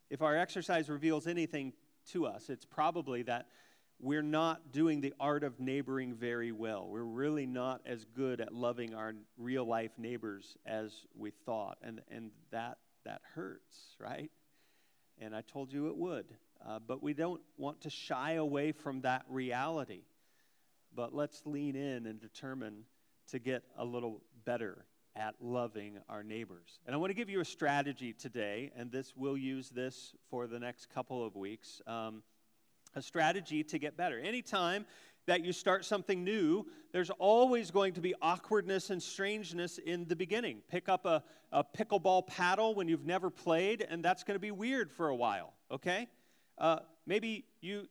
If 0.09 0.21
our 0.21 0.37
exercise 0.37 0.89
reveals 0.89 1.25
anything 1.25 1.73
to 2.11 2.25
us, 2.25 2.49
it's 2.49 2.65
probably 2.65 3.23
that 3.23 3.47
we're 3.99 4.21
not 4.21 4.73
doing 4.73 4.99
the 4.99 5.13
art 5.19 5.45
of 5.45 5.61
neighboring 5.61 6.13
very 6.13 6.51
well. 6.51 6.87
We're 6.89 7.03
really 7.03 7.45
not 7.45 7.81
as 7.85 8.03
good 8.03 8.41
at 8.41 8.53
loving 8.53 8.93
our 8.93 9.13
real 9.37 9.65
life 9.65 9.91
neighbors 9.97 10.57
as 10.65 10.91
we 11.15 11.31
thought. 11.31 11.77
And, 11.81 12.01
and 12.11 12.31
that 12.51 12.77
that 13.05 13.21
hurts, 13.35 13.95
right? 13.99 14.31
And 15.19 15.35
I 15.35 15.41
told 15.41 15.71
you 15.71 15.87
it 15.87 15.97
would. 15.97 16.25
Uh, 16.65 16.79
but 16.85 17.03
we 17.03 17.13
don't 17.13 17.41
want 17.57 17.81
to 17.81 17.89
shy 17.89 18.33
away 18.33 18.71
from 18.71 19.01
that 19.01 19.25
reality. 19.29 20.03
But 20.95 21.13
let's 21.13 21.41
lean 21.45 21.75
in 21.75 22.05
and 22.05 22.19
determine 22.19 22.85
to 23.31 23.39
get 23.39 23.63
a 23.77 23.85
little 23.85 24.21
better 24.45 24.85
at 25.15 25.35
loving 25.39 25.99
our 26.09 26.23
neighbors. 26.23 26.79
And 26.85 26.95
I 26.95 26.97
want 26.97 27.11
to 27.11 27.15
give 27.15 27.29
you 27.29 27.39
a 27.39 27.45
strategy 27.45 28.13
today, 28.13 28.71
and 28.75 28.91
this 28.91 29.13
we'll 29.15 29.37
use 29.37 29.69
this 29.69 30.15
for 30.29 30.47
the 30.47 30.59
next 30.59 30.89
couple 30.93 31.25
of 31.25 31.35
weeks. 31.35 31.81
Um, 31.85 32.23
a 32.95 33.01
strategy 33.01 33.63
to 33.63 33.79
get 33.79 33.97
better. 33.97 34.19
Anytime 34.19 34.85
that 35.25 35.43
you 35.43 35.53
start 35.53 35.85
something 35.85 36.23
new, 36.23 36.65
there's 36.91 37.09
always 37.11 37.71
going 37.71 37.93
to 37.93 38.01
be 38.01 38.13
awkwardness 38.21 38.89
and 38.89 39.01
strangeness 39.01 39.77
in 39.77 40.05
the 40.05 40.15
beginning. 40.15 40.61
Pick 40.69 40.89
up 40.89 41.05
a, 41.05 41.23
a 41.51 41.63
pickleball 41.63 42.27
paddle 42.27 42.75
when 42.75 42.87
you've 42.87 43.05
never 43.05 43.29
played, 43.29 43.85
and 43.89 44.03
that's 44.03 44.23
going 44.23 44.35
to 44.35 44.39
be 44.39 44.51
weird 44.51 44.91
for 44.91 45.09
a 45.09 45.15
while, 45.15 45.53
okay? 45.71 46.07
Uh, 46.57 46.79
maybe 47.05 47.45
you 47.61 47.87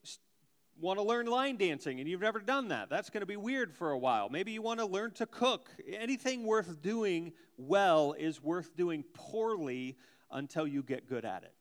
want 0.81 0.99
to 0.99 1.03
learn 1.03 1.27
line 1.27 1.57
dancing 1.57 2.01
and 2.01 2.09
you've 2.09 2.21
never 2.21 2.41
done 2.41 2.69
that. 2.69 2.91
That's 2.91 3.11
going 3.11 3.21
to 3.21 3.27
be 3.27 3.37
weird 3.37 3.73
for 3.73 3.91
a 3.91 3.99
while. 3.99 4.29
Maybe 4.29 4.53
you 4.53 4.63
want 4.63 4.81
to 4.81 4.87
learn 4.87 5.13
to 5.13 5.27
cook. 5.27 5.71
Anything 5.87 6.45
worth 6.45 6.83
doing 6.83 7.33
well 7.57 8.15
is 8.19 8.43
worth 8.43 8.77
doing 8.77 9.05
poorly 9.15 9.97
until 10.31 10.67
you 10.67 10.83
get 10.83 11.09
good 11.09 11.25
at 11.25 11.45
it. 11.45 11.55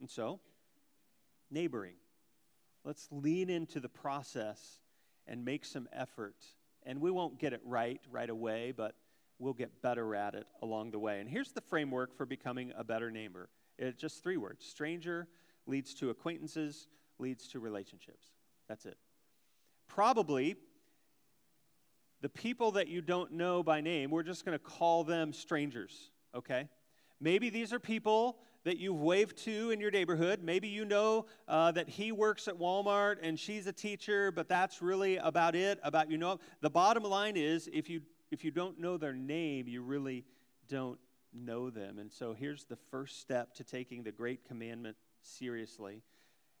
And 0.00 0.10
so, 0.10 0.40
neighboring. 1.50 1.94
Let's 2.84 3.08
lean 3.10 3.50
into 3.50 3.80
the 3.80 3.88
process 3.88 4.80
and 5.26 5.44
make 5.44 5.64
some 5.64 5.88
effort. 5.92 6.36
And 6.84 7.00
we 7.00 7.10
won't 7.10 7.38
get 7.38 7.52
it 7.52 7.60
right 7.64 8.00
right 8.10 8.30
away, 8.30 8.72
but 8.76 8.94
we'll 9.38 9.54
get 9.54 9.82
better 9.82 10.14
at 10.14 10.34
it 10.34 10.46
along 10.62 10.90
the 10.90 10.98
way. 10.98 11.20
And 11.20 11.28
here's 11.28 11.52
the 11.52 11.60
framework 11.60 12.16
for 12.16 12.26
becoming 12.26 12.72
a 12.76 12.84
better 12.84 13.10
neighbor 13.10 13.48
it's 13.78 13.98
just 13.98 14.22
three 14.22 14.36
words 14.36 14.64
stranger 14.64 15.26
leads 15.66 15.94
to 15.94 16.10
acquaintances, 16.10 16.88
leads 17.18 17.48
to 17.48 17.60
relationships. 17.60 18.26
That's 18.68 18.84
it. 18.86 18.98
Probably 19.88 20.56
the 22.20 22.28
people 22.28 22.72
that 22.72 22.88
you 22.88 23.00
don't 23.00 23.32
know 23.32 23.62
by 23.62 23.80
name, 23.80 24.10
we're 24.10 24.22
just 24.22 24.44
going 24.44 24.56
to 24.56 24.62
call 24.62 25.04
them 25.04 25.32
strangers, 25.32 26.10
okay? 26.34 26.68
Maybe 27.20 27.50
these 27.50 27.72
are 27.72 27.78
people 27.78 28.38
that 28.64 28.78
you've 28.78 29.00
waved 29.00 29.36
to 29.38 29.70
in 29.70 29.80
your 29.80 29.90
neighborhood. 29.90 30.40
Maybe 30.42 30.68
you 30.68 30.84
know 30.84 31.26
uh, 31.48 31.72
that 31.72 31.88
he 31.88 32.12
works 32.12 32.48
at 32.48 32.58
Walmart 32.58 33.16
and 33.22 33.38
she's 33.38 33.66
a 33.66 33.72
teacher, 33.72 34.30
but 34.30 34.48
that's 34.48 34.82
really 34.82 35.16
about 35.16 35.54
it, 35.54 35.80
about 35.82 36.10
you 36.10 36.18
know. 36.18 36.38
The 36.60 36.70
bottom 36.70 37.02
line 37.02 37.36
is 37.36 37.68
if 37.72 37.88
you 37.88 38.02
if 38.30 38.44
you 38.44 38.50
don't 38.50 38.78
know 38.78 38.96
their 38.96 39.14
name, 39.14 39.66
you 39.66 39.82
really 39.82 40.24
don't 40.68 40.98
know 41.32 41.70
them. 41.70 41.98
And 41.98 42.12
so 42.12 42.32
here's 42.32 42.64
the 42.64 42.76
first 42.76 43.20
step 43.20 43.54
to 43.54 43.64
taking 43.64 44.02
the 44.02 44.12
great 44.12 44.44
commandment 44.46 44.96
seriously. 45.22 46.02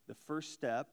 The 0.08 0.14
first 0.14 0.52
step 0.52 0.88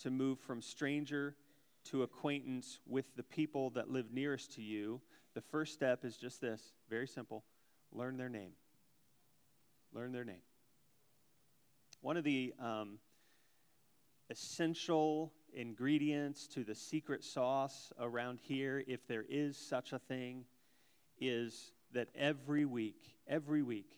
to 0.00 0.10
move 0.10 0.38
from 0.38 0.60
stranger 0.60 1.36
to 1.84 2.02
acquaintance 2.02 2.80
with 2.86 3.16
the 3.16 3.22
people 3.22 3.70
that 3.70 3.90
live 3.90 4.12
nearest 4.12 4.52
to 4.54 4.62
you, 4.62 5.00
the 5.34 5.40
first 5.40 5.72
step 5.72 6.04
is 6.04 6.16
just 6.16 6.40
this 6.40 6.72
very 6.88 7.06
simple 7.06 7.44
learn 7.92 8.16
their 8.16 8.28
name. 8.28 8.52
Learn 9.92 10.12
their 10.12 10.24
name. 10.24 10.42
One 12.00 12.16
of 12.16 12.24
the 12.24 12.54
um, 12.58 12.98
essential 14.30 15.32
ingredients 15.52 16.46
to 16.48 16.62
the 16.62 16.74
secret 16.74 17.24
sauce 17.24 17.92
around 17.98 18.38
here, 18.40 18.84
if 18.86 19.06
there 19.08 19.24
is 19.28 19.56
such 19.56 19.92
a 19.92 19.98
thing, 19.98 20.44
is 21.18 21.72
that 21.92 22.08
every 22.14 22.64
week, 22.64 23.16
every 23.26 23.62
week, 23.62 23.90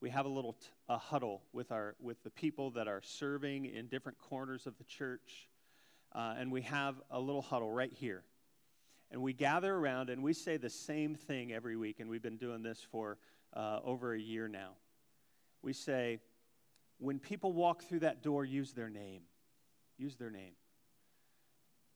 we 0.00 0.10
have 0.10 0.26
a 0.26 0.28
little 0.28 0.54
t- 0.54 0.68
a 0.88 0.96
huddle 0.96 1.42
with 1.52 1.72
our 1.72 1.94
with 2.00 2.22
the 2.22 2.30
people 2.30 2.70
that 2.70 2.88
are 2.88 3.02
serving 3.02 3.66
in 3.66 3.86
different 3.88 4.18
corners 4.18 4.66
of 4.66 4.78
the 4.78 4.84
church, 4.84 5.48
uh, 6.14 6.34
and 6.38 6.50
we 6.50 6.62
have 6.62 6.96
a 7.10 7.18
little 7.18 7.42
huddle 7.42 7.70
right 7.70 7.92
here, 7.92 8.22
and 9.10 9.20
we 9.20 9.32
gather 9.32 9.74
around 9.74 10.08
and 10.08 10.22
we 10.22 10.32
say 10.32 10.56
the 10.56 10.70
same 10.70 11.14
thing 11.16 11.52
every 11.52 11.76
week, 11.76 11.98
and 12.00 12.08
we've 12.08 12.22
been 12.22 12.36
doing 12.36 12.62
this 12.62 12.80
for 12.90 13.18
uh, 13.54 13.80
over 13.84 14.14
a 14.14 14.20
year 14.20 14.48
now 14.48 14.70
we 15.62 15.72
say, 15.72 16.18
when 16.98 17.18
people 17.18 17.52
walk 17.52 17.82
through 17.82 18.00
that 18.00 18.22
door, 18.22 18.44
use 18.44 18.72
their 18.72 18.90
name. 18.90 19.22
Use 19.98 20.16
their 20.16 20.30
name. 20.30 20.52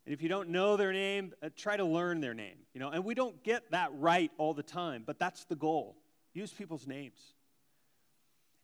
And 0.04 0.12
if 0.12 0.22
you 0.22 0.28
don't 0.28 0.50
know 0.50 0.76
their 0.76 0.92
name, 0.92 1.32
uh, 1.42 1.48
try 1.56 1.76
to 1.76 1.84
learn 1.84 2.20
their 2.20 2.34
name. 2.34 2.58
You 2.74 2.80
know, 2.80 2.90
and 2.90 3.04
we 3.04 3.14
don't 3.14 3.42
get 3.42 3.70
that 3.72 3.90
right 3.94 4.30
all 4.38 4.54
the 4.54 4.62
time, 4.62 5.02
but 5.04 5.18
that's 5.18 5.44
the 5.44 5.56
goal. 5.56 5.96
Use 6.32 6.52
people's 6.52 6.86
names. 6.86 7.18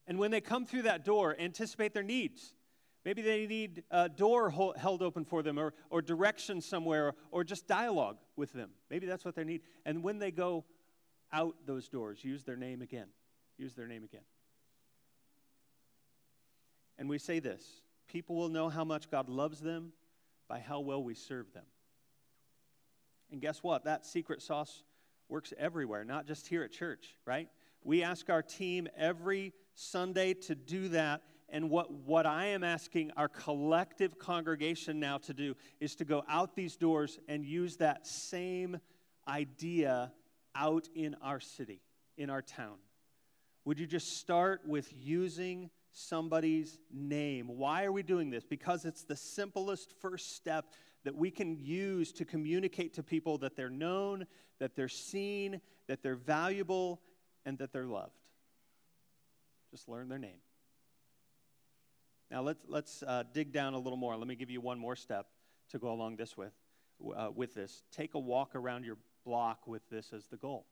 And 0.06 0.18
when 0.18 0.30
they 0.30 0.40
come 0.40 0.66
through 0.66 0.82
that 0.82 1.04
door, 1.04 1.36
anticipate 1.38 1.94
their 1.94 2.02
needs. 2.02 2.54
Maybe 3.04 3.22
they 3.22 3.46
need 3.46 3.82
a 3.90 4.08
door 4.08 4.50
held 4.76 5.02
open 5.02 5.24
for 5.24 5.42
them, 5.42 5.58
or, 5.58 5.74
or 5.90 6.02
direction 6.02 6.60
somewhere, 6.60 7.14
or 7.32 7.42
just 7.42 7.66
dialogue 7.66 8.18
with 8.36 8.52
them. 8.52 8.70
Maybe 8.90 9.06
that's 9.06 9.24
what 9.24 9.34
they 9.34 9.44
need. 9.44 9.62
And 9.84 10.04
when 10.04 10.18
they 10.18 10.30
go 10.30 10.64
out 11.32 11.56
those 11.66 11.88
doors, 11.88 12.24
use 12.24 12.44
their 12.44 12.56
name 12.56 12.82
again. 12.82 13.08
Use 13.58 13.74
their 13.74 13.88
name 13.88 14.04
again. 14.04 14.22
And 17.02 17.10
we 17.10 17.18
say 17.18 17.40
this 17.40 17.82
people 18.06 18.36
will 18.36 18.48
know 18.48 18.68
how 18.68 18.84
much 18.84 19.10
God 19.10 19.28
loves 19.28 19.58
them 19.58 19.92
by 20.48 20.60
how 20.60 20.78
well 20.78 21.02
we 21.02 21.14
serve 21.14 21.52
them. 21.52 21.64
And 23.32 23.40
guess 23.40 23.60
what? 23.60 23.86
That 23.86 24.06
secret 24.06 24.40
sauce 24.40 24.84
works 25.28 25.52
everywhere, 25.58 26.04
not 26.04 26.28
just 26.28 26.46
here 26.46 26.62
at 26.62 26.70
church, 26.70 27.16
right? 27.26 27.48
We 27.82 28.04
ask 28.04 28.30
our 28.30 28.40
team 28.40 28.86
every 28.96 29.52
Sunday 29.74 30.34
to 30.34 30.54
do 30.54 30.90
that, 30.90 31.22
And 31.48 31.70
what, 31.70 31.90
what 31.90 32.24
I 32.24 32.46
am 32.46 32.62
asking 32.62 33.10
our 33.16 33.28
collective 33.28 34.16
congregation 34.20 35.00
now 35.00 35.18
to 35.18 35.34
do 35.34 35.56
is 35.80 35.96
to 35.96 36.04
go 36.04 36.22
out 36.28 36.54
these 36.54 36.76
doors 36.76 37.18
and 37.26 37.44
use 37.44 37.78
that 37.78 38.06
same 38.06 38.78
idea 39.26 40.12
out 40.54 40.88
in 40.94 41.16
our 41.20 41.40
city, 41.40 41.80
in 42.16 42.30
our 42.30 42.42
town. 42.42 42.76
Would 43.64 43.80
you 43.80 43.88
just 43.88 44.18
start 44.18 44.60
with 44.68 44.92
using 44.96 45.68
somebody's 45.92 46.78
name? 46.92 47.46
Why 47.48 47.84
are 47.84 47.92
we 47.92 48.02
doing 48.02 48.30
this? 48.30 48.44
Because 48.44 48.84
it's 48.84 49.04
the 49.04 49.16
simplest 49.16 49.92
first 50.00 50.34
step 50.36 50.66
that 51.04 51.14
we 51.14 51.30
can 51.30 51.56
use 51.58 52.12
to 52.12 52.24
communicate 52.24 52.94
to 52.94 53.02
people 53.02 53.38
that 53.38 53.56
they're 53.56 53.70
known, 53.70 54.26
that 54.58 54.76
they're 54.76 54.88
seen, 54.88 55.60
that 55.88 56.02
they're 56.02 56.16
valuable, 56.16 57.00
and 57.44 57.58
that 57.58 57.72
they're 57.72 57.86
loved. 57.86 58.18
Just 59.70 59.88
learn 59.88 60.08
their 60.08 60.18
name. 60.18 60.38
Now 62.30 62.42
let's, 62.42 62.64
let's 62.66 63.02
uh, 63.02 63.24
dig 63.34 63.52
down 63.52 63.74
a 63.74 63.78
little 63.78 63.96
more. 63.96 64.16
Let 64.16 64.26
me 64.26 64.36
give 64.36 64.50
you 64.50 64.60
one 64.60 64.78
more 64.78 64.96
step 64.96 65.26
to 65.70 65.78
go 65.78 65.92
along 65.92 66.16
this 66.16 66.36
with, 66.36 66.52
uh, 67.14 67.30
with 67.34 67.54
this. 67.54 67.82
Take 67.90 68.14
a 68.14 68.18
walk 68.18 68.54
around 68.54 68.84
your 68.84 68.96
block 69.24 69.66
with 69.66 69.82
this 69.90 70.12
as 70.12 70.26
the 70.28 70.36
goal. 70.36 70.66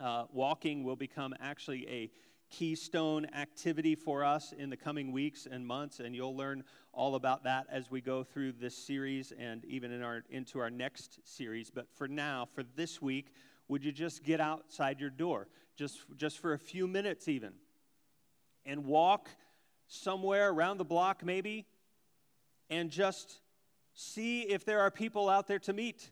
Uh, 0.00 0.24
walking 0.32 0.84
will 0.84 0.96
become 0.96 1.34
actually 1.40 1.88
a 1.88 2.10
keystone 2.50 3.26
activity 3.34 3.94
for 3.94 4.24
us 4.24 4.52
in 4.52 4.70
the 4.70 4.76
coming 4.76 5.12
weeks 5.12 5.46
and 5.50 5.66
months, 5.66 6.00
and 6.00 6.14
you'll 6.14 6.36
learn 6.36 6.64
all 6.92 7.14
about 7.14 7.44
that 7.44 7.66
as 7.70 7.90
we 7.90 8.00
go 8.00 8.24
through 8.24 8.52
this 8.52 8.76
series 8.76 9.32
and 9.38 9.64
even 9.64 9.92
in 9.92 10.02
our, 10.02 10.24
into 10.30 10.58
our 10.58 10.70
next 10.70 11.20
series. 11.24 11.70
But 11.70 11.86
for 11.94 12.08
now, 12.08 12.48
for 12.54 12.62
this 12.76 13.00
week, 13.02 13.32
would 13.68 13.84
you 13.84 13.92
just 13.92 14.24
get 14.24 14.40
outside 14.40 15.00
your 15.00 15.10
door, 15.10 15.48
just, 15.76 16.00
just 16.16 16.38
for 16.38 16.54
a 16.54 16.58
few 16.58 16.86
minutes 16.86 17.28
even, 17.28 17.52
and 18.64 18.84
walk 18.86 19.28
somewhere 19.86 20.50
around 20.50 20.78
the 20.78 20.84
block 20.84 21.24
maybe, 21.24 21.66
and 22.70 22.90
just 22.90 23.40
see 23.94 24.42
if 24.42 24.64
there 24.64 24.80
are 24.80 24.90
people 24.90 25.28
out 25.28 25.46
there 25.46 25.58
to 25.58 25.72
meet. 25.72 26.10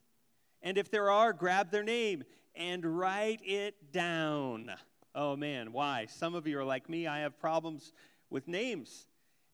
And 0.63 0.79
if 0.79 0.91
there 0.91 1.11
are, 1.11 1.33
grab 1.33 1.71
their 1.71 1.85
name 1.85 2.25
and 2.55 2.99
write 2.99 3.41
it 3.45 3.93
down. 3.93 4.71
Oh 5.17 5.35
man, 5.35 5.73
why? 5.73 6.07
Some 6.11 6.35
of 6.35 6.47
you 6.47 6.59
are 6.59 6.65
like 6.65 6.91
me, 6.91 7.07
I 7.07 7.21
have 7.21 7.39
problems 7.39 7.95
with 8.29 8.47
names. 8.47 9.07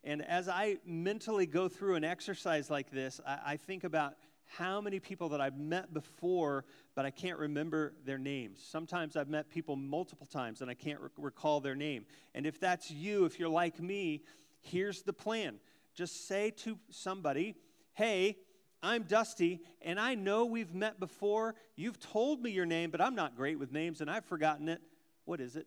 And 0.03 0.27
as 0.27 0.49
I 0.49 0.79
mentally 0.85 1.47
go 1.47 1.69
through 1.69 1.95
an 1.95 2.03
exercise 2.03 2.69
like 2.69 2.91
this, 2.91 3.21
I, 3.25 3.39
I 3.47 3.57
think 3.57 3.85
about 3.85 4.15
how 4.45 4.81
many 4.81 4.99
people 4.99 5.29
that 5.29 5.41
I've 5.41 5.57
met 5.57 5.95
before, 5.95 6.65
but 6.97 7.07
I 7.07 7.11
can't 7.11 7.39
remember 7.39 7.95
their 8.05 8.19
names. 8.19 8.59
Sometimes 8.61 9.15
I've 9.15 9.29
met 9.29 9.49
people 9.51 9.77
multiple 9.77 10.27
times 10.27 10.63
and 10.63 10.71
I 10.71 10.75
can't 10.75 11.01
rec- 11.01 11.13
recall 11.17 11.61
their 11.61 11.77
name. 11.77 12.07
And 12.35 12.45
if 12.45 12.59
that's 12.59 12.91
you, 12.91 13.25
if 13.25 13.39
you're 13.39 13.49
like 13.49 13.81
me, 13.81 14.25
here's 14.63 15.03
the 15.03 15.13
plan 15.13 15.61
just 15.95 16.27
say 16.27 16.51
to 16.51 16.77
somebody, 16.91 17.55
hey, 17.93 18.37
I'm 18.83 19.05
Dusty, 19.05 19.61
and 19.81 20.01
I 20.01 20.17
know 20.17 20.47
we've 20.47 20.75
met 20.75 20.99
before. 20.99 21.55
You've 21.77 22.01
told 22.01 22.43
me 22.43 22.51
your 22.51 22.67
name, 22.67 22.91
but 22.91 23.01
I'm 23.01 23.15
not 23.15 23.37
great 23.37 23.61
with 23.61 23.71
names 23.71 24.01
and 24.01 24.11
I've 24.11 24.25
forgotten 24.25 24.69
it. 24.69 24.81
What 25.25 25.41
is 25.41 25.57
it? 25.57 25.67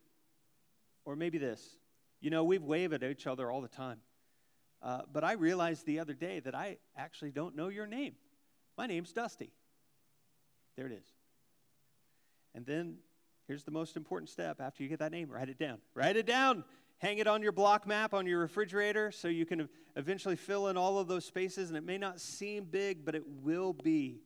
Or 1.05 1.15
maybe 1.15 1.37
this. 1.37 1.77
You 2.21 2.29
know, 2.29 2.43
we 2.43 2.57
wave 2.57 2.93
at 2.93 3.03
each 3.03 3.27
other 3.27 3.51
all 3.51 3.61
the 3.61 3.67
time. 3.67 3.99
Uh, 4.81 5.01
but 5.11 5.23
I 5.23 5.33
realized 5.33 5.85
the 5.85 5.99
other 5.99 6.13
day 6.13 6.39
that 6.41 6.55
I 6.55 6.77
actually 6.95 7.31
don't 7.31 7.55
know 7.55 7.69
your 7.69 7.87
name. 7.87 8.13
My 8.77 8.87
name's 8.87 9.11
Dusty. 9.11 9.51
There 10.75 10.85
it 10.85 10.91
is. 10.91 11.05
And 12.53 12.65
then 12.65 12.97
here's 13.47 13.63
the 13.63 13.71
most 13.71 13.97
important 13.97 14.29
step 14.29 14.59
after 14.59 14.83
you 14.83 14.89
get 14.89 14.99
that 14.99 15.11
name 15.11 15.29
write 15.29 15.49
it 15.49 15.57
down. 15.57 15.79
Write 15.93 16.17
it 16.17 16.25
down. 16.25 16.63
Hang 16.99 17.17
it 17.17 17.27
on 17.27 17.41
your 17.41 17.51
block 17.51 17.85
map 17.85 18.13
on 18.13 18.25
your 18.25 18.39
refrigerator 18.39 19.11
so 19.11 19.27
you 19.27 19.45
can 19.45 19.67
eventually 19.95 20.35
fill 20.35 20.69
in 20.69 20.77
all 20.77 20.97
of 20.97 21.07
those 21.07 21.25
spaces. 21.25 21.69
And 21.69 21.77
it 21.77 21.83
may 21.83 21.97
not 21.97 22.21
seem 22.21 22.65
big, 22.65 23.03
but 23.05 23.15
it 23.15 23.23
will 23.27 23.73
be. 23.73 24.21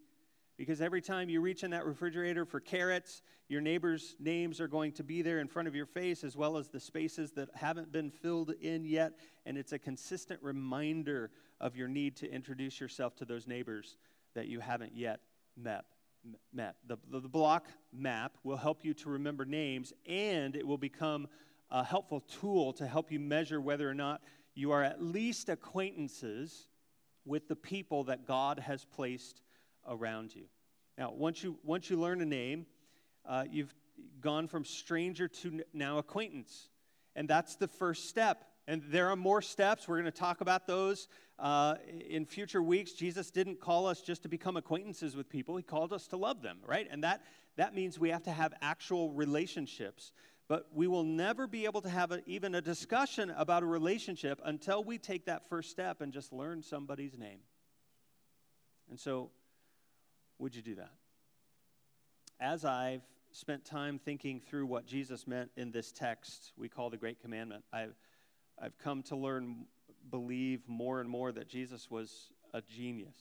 Because 0.60 0.82
every 0.82 1.00
time 1.00 1.30
you 1.30 1.40
reach 1.40 1.64
in 1.64 1.72
that 1.72 1.86
refrigerator 1.86 2.44
for 2.44 2.60
carrots, 2.60 3.22
your 3.48 3.62
neighbors' 3.62 4.18
names 4.20 4.60
are 4.60 4.68
going 4.68 4.92
to 4.92 5.06
be 5.06 5.22
there 5.22 5.40
in 5.40 5.48
front 5.48 5.70
of 5.70 5.74
your 5.74 5.86
face, 5.86 6.22
as 6.22 6.36
well 6.36 6.58
as 6.58 6.68
the 6.68 6.82
spaces 6.82 7.32
that 7.32 7.48
haven't 7.56 7.94
been 7.94 8.12
filled 8.12 8.52
in 8.60 8.84
yet. 8.84 9.14
And 9.46 9.58
it's 9.58 9.72
a 9.72 9.80
consistent 9.80 10.44
reminder 10.44 11.32
of 11.62 11.78
your 11.78 11.88
need 11.88 12.18
to 12.18 12.30
introduce 12.30 12.82
yourself 12.82 13.16
to 13.16 13.26
those 13.26 13.48
neighbors 13.48 13.96
that 14.36 14.48
you 14.48 14.60
haven't 14.60 14.94
yet 14.94 15.22
met. 15.56 15.86
met. 16.52 16.76
The, 16.86 16.98
the, 17.10 17.22
the 17.22 17.30
block 17.30 17.68
map 17.94 18.38
will 18.44 18.58
help 18.58 18.84
you 18.84 18.94
to 18.96 19.10
remember 19.10 19.46
names, 19.46 19.94
and 20.06 20.58
it 20.58 20.68
will 20.68 20.78
become 20.78 21.30
a 21.72 21.86
helpful 21.86 22.20
tool 22.20 22.74
to 22.74 22.86
help 22.86 23.14
you 23.14 23.20
measure 23.22 23.62
whether 23.62 23.90
or 23.90 23.96
not 23.96 24.20
you 24.56 24.72
are 24.72 24.84
at 24.84 25.02
least 25.02 25.48
acquaintances 25.48 26.68
with 27.24 27.48
the 27.48 27.56
people 27.56 28.04
that 28.04 28.26
God 28.26 28.60
has 28.60 28.84
placed 28.84 29.42
around 29.88 30.36
you. 30.36 30.46
Now, 30.98 31.12
once 31.12 31.44
you, 31.44 31.58
once 31.64 31.90
you 31.90 32.00
learn 32.00 32.22
a 32.22 32.26
name, 32.26 32.66
uh, 33.26 33.46
you've 33.50 33.74
gone 34.22 34.48
from 34.48 34.66
stranger 34.66 35.28
to 35.28 35.62
now 35.74 35.98
acquaintance. 35.98 36.70
And 37.16 37.28
that's 37.28 37.56
the 37.56 37.68
first 37.68 38.10
step. 38.10 38.46
And 38.68 38.84
there 38.90 39.10
are 39.10 39.16
more 39.16 39.42
steps. 39.42 39.88
We're 39.88 40.00
going 40.00 40.12
to 40.12 40.18
talk 40.18 40.42
about 40.42 40.68
those 40.68 41.08
uh, 41.40 41.76
in 42.08 42.26
future 42.26 42.62
weeks. 42.62 42.92
Jesus 42.92 43.32
didn't 43.32 43.60
call 43.60 43.88
us 43.88 44.02
just 44.02 44.24
to 44.24 44.30
become 44.30 44.58
acquaintances 44.58 45.16
with 45.16 45.30
people, 45.30 45.56
He 45.58 45.64
called 45.64 45.94
us 45.94 46.08
to 46.08 46.18
love 46.18 46.42
them, 46.42 46.60
right? 46.66 46.88
And 46.92 47.04
that, 47.04 47.24
that 47.56 47.74
means 47.74 47.98
we 47.98 48.10
have 48.10 48.24
to 48.24 48.32
have 48.32 48.54
actual 48.62 49.12
relationships. 49.12 50.12
But 50.48 50.68
we 50.74 50.88
will 50.88 51.04
never 51.04 51.48
be 51.48 51.66
able 51.66 51.82
to 51.82 51.90
have 51.90 52.12
a, 52.12 52.22
even 52.26 52.56
a 52.56 52.62
discussion 52.62 53.32
about 53.38 53.64
a 53.64 53.68
relationship 53.68 54.42
until 54.44 54.84
we 54.84 54.98
take 54.98 55.26
that 55.26 55.48
first 55.48 55.70
step 55.70 56.02
and 56.02 56.12
just 56.12 56.34
learn 56.34 56.64
somebody's 56.64 57.18
name. 57.18 57.40
And 58.90 59.00
so, 59.00 59.30
would 60.40 60.56
you 60.56 60.62
do 60.62 60.76
that? 60.76 60.92
As 62.40 62.66
I've 62.66 63.04
spent 63.32 63.66
time 63.66 64.00
thinking 64.00 64.40
through 64.40 64.66
what 64.66 64.86
Jesus 64.86 65.28
meant 65.28 65.52
in 65.56 65.72
this 65.72 65.92
text 65.92 66.54
we 66.58 66.70
call 66.70 66.90
the 66.90 66.98
Great 66.98 67.22
Commandment, 67.22 67.64
I've, 67.72 67.96
I've 68.62 68.78
come 68.80 69.04
to 69.04 69.16
learn, 69.16 69.66
believe 70.10 70.62
more 70.68 71.02
and 71.02 71.10
more 71.10 71.32
that 71.32 71.48
Jesus 71.48 71.92
was 71.92 72.32
a 72.54 72.62
genius. 72.62 73.18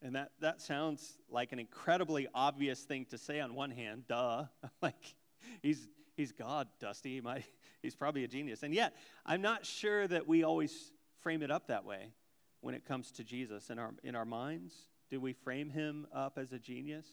And 0.00 0.14
that, 0.14 0.30
that 0.40 0.60
sounds 0.60 1.18
like 1.28 1.52
an 1.52 1.58
incredibly 1.58 2.28
obvious 2.34 2.80
thing 2.80 3.04
to 3.10 3.18
say 3.18 3.40
on 3.40 3.54
one 3.54 3.70
hand, 3.70 4.04
duh. 4.08 4.44
like, 4.82 5.14
he's, 5.60 5.88
he's 6.16 6.32
God, 6.32 6.68
Dusty. 6.80 7.14
He 7.14 7.20
might, 7.20 7.44
he's 7.82 7.96
probably 7.96 8.24
a 8.24 8.28
genius. 8.28 8.62
And 8.62 8.72
yet, 8.72 8.94
I'm 9.26 9.42
not 9.42 9.66
sure 9.66 10.06
that 10.06 10.26
we 10.26 10.44
always 10.44 10.92
frame 11.20 11.42
it 11.42 11.50
up 11.50 11.66
that 11.66 11.84
way 11.84 12.12
when 12.60 12.74
it 12.74 12.84
comes 12.84 13.10
to 13.12 13.24
Jesus. 13.24 13.70
In 13.70 13.78
our, 13.78 13.92
in 14.04 14.14
our 14.14 14.24
minds, 14.24 14.74
do 15.10 15.20
we 15.20 15.32
frame 15.32 15.70
him 15.70 16.06
up 16.12 16.38
as 16.38 16.52
a 16.52 16.58
genius? 16.58 17.06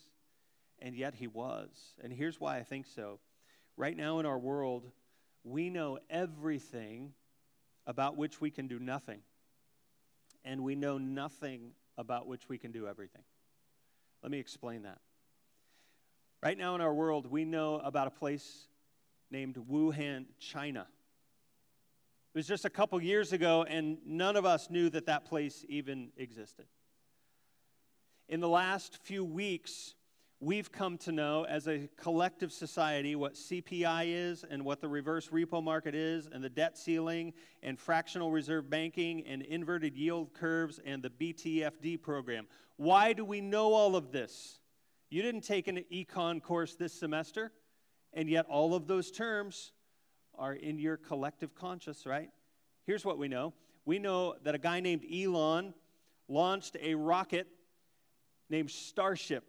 And 0.79 0.95
yet 0.95 1.15
he 1.15 1.27
was. 1.27 1.69
And 2.03 2.11
here's 2.11 2.39
why 2.39 2.57
I 2.57 2.63
think 2.63 2.85
so. 2.85 3.19
Right 3.77 3.95
now 3.95 4.19
in 4.19 4.25
our 4.25 4.37
world, 4.37 4.91
we 5.43 5.69
know 5.69 5.99
everything 6.09 7.13
about 7.87 8.17
which 8.17 8.41
we 8.41 8.49
can 8.49 8.67
do 8.67 8.79
nothing. 8.79 9.19
And 10.43 10.63
we 10.63 10.75
know 10.75 10.97
nothing 10.97 11.71
about 11.97 12.27
which 12.27 12.49
we 12.49 12.57
can 12.57 12.71
do 12.71 12.87
everything. 12.87 13.23
Let 14.21 14.31
me 14.31 14.39
explain 14.39 14.83
that. 14.83 14.99
Right 16.43 16.57
now 16.57 16.75
in 16.75 16.81
our 16.81 16.93
world, 16.93 17.25
we 17.29 17.45
know 17.45 17.75
about 17.79 18.07
a 18.07 18.11
place 18.11 18.67
named 19.31 19.55
Wuhan, 19.55 20.25
China. 20.39 20.87
It 22.33 22.37
was 22.37 22.47
just 22.47 22.65
a 22.65 22.69
couple 22.69 23.01
years 23.01 23.33
ago, 23.33 23.63
and 23.63 23.97
none 24.05 24.35
of 24.35 24.45
us 24.45 24.69
knew 24.69 24.89
that 24.89 25.05
that 25.05 25.25
place 25.25 25.63
even 25.69 26.09
existed. 26.17 26.65
In 28.27 28.39
the 28.39 28.49
last 28.49 28.97
few 29.03 29.23
weeks, 29.23 29.93
we've 30.39 30.71
come 30.71 30.97
to 30.97 31.11
know 31.11 31.45
as 31.45 31.67
a 31.67 31.87
collective 31.95 32.51
society 32.51 33.15
what 33.15 33.35
CPI 33.35 34.05
is 34.07 34.43
and 34.49 34.65
what 34.65 34.81
the 34.81 34.87
reverse 34.87 35.27
repo 35.27 35.63
market 35.63 35.93
is, 35.93 36.27
and 36.31 36.43
the 36.43 36.49
debt 36.49 36.75
ceiling, 36.75 37.33
and 37.61 37.79
fractional 37.79 38.31
reserve 38.31 38.67
banking, 38.67 39.23
and 39.27 39.43
inverted 39.43 39.95
yield 39.95 40.33
curves, 40.33 40.79
and 40.83 41.03
the 41.03 41.11
BTFP 41.11 42.01
program. 42.01 42.47
Why 42.77 43.13
do 43.13 43.23
we 43.23 43.41
know 43.41 43.73
all 43.73 43.95
of 43.95 44.11
this? 44.11 44.59
You 45.11 45.21
didn't 45.21 45.41
take 45.41 45.67
an 45.67 45.83
econ 45.93 46.41
course 46.41 46.73
this 46.73 46.93
semester. 46.93 47.51
And 48.11 48.27
yet, 48.27 48.47
all 48.49 48.73
of 48.73 48.87
those 48.87 49.11
terms 49.11 49.71
are 50.33 50.53
in 50.53 50.79
your 50.79 50.97
collective 50.97 51.53
conscious, 51.53 52.07
right? 52.07 52.31
Here's 52.87 53.05
what 53.05 53.19
we 53.19 53.27
know 53.27 53.53
we 53.85 53.99
know 53.99 54.33
that 54.43 54.55
a 54.55 54.57
guy 54.57 54.79
named 54.79 55.05
Elon 55.13 55.75
launched 56.27 56.75
a 56.81 56.95
rocket 56.95 57.47
named 58.49 58.71
Starship, 58.71 59.43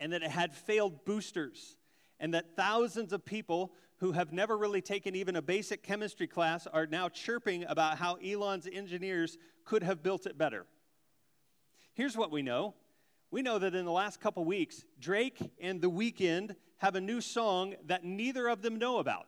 and 0.00 0.12
that 0.12 0.22
it 0.22 0.30
had 0.30 0.54
failed 0.54 1.04
boosters, 1.04 1.76
and 2.20 2.34
that 2.34 2.56
thousands 2.56 3.12
of 3.12 3.24
people 3.24 3.72
who 3.98 4.12
have 4.12 4.32
never 4.32 4.58
really 4.58 4.80
taken 4.80 5.14
even 5.14 5.36
a 5.36 5.42
basic 5.42 5.82
chemistry 5.82 6.26
class 6.26 6.66
are 6.66 6.86
now 6.86 7.08
chirping 7.08 7.64
about 7.64 7.98
how 7.98 8.16
Elon's 8.16 8.66
engineers 8.70 9.38
could 9.64 9.82
have 9.82 10.02
built 10.02 10.26
it 10.26 10.36
better. 10.36 10.66
Here's 11.94 12.16
what 12.16 12.30
we 12.30 12.42
know 12.42 12.74
we 13.30 13.40
know 13.40 13.58
that 13.58 13.74
in 13.74 13.86
the 13.86 13.92
last 13.92 14.20
couple 14.20 14.44
weeks, 14.44 14.84
Drake 15.00 15.38
and 15.58 15.80
The 15.80 15.90
Weeknd 15.90 16.54
have 16.78 16.96
a 16.96 17.00
new 17.00 17.22
song 17.22 17.74
that 17.86 18.04
neither 18.04 18.46
of 18.46 18.60
them 18.60 18.76
know 18.76 18.98
about. 18.98 19.26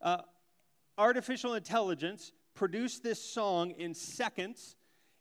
Uh, 0.00 0.18
artificial 0.96 1.54
intelligence 1.54 2.30
produced 2.54 3.02
this 3.02 3.20
song 3.20 3.72
in 3.72 3.92
seconds. 3.92 4.76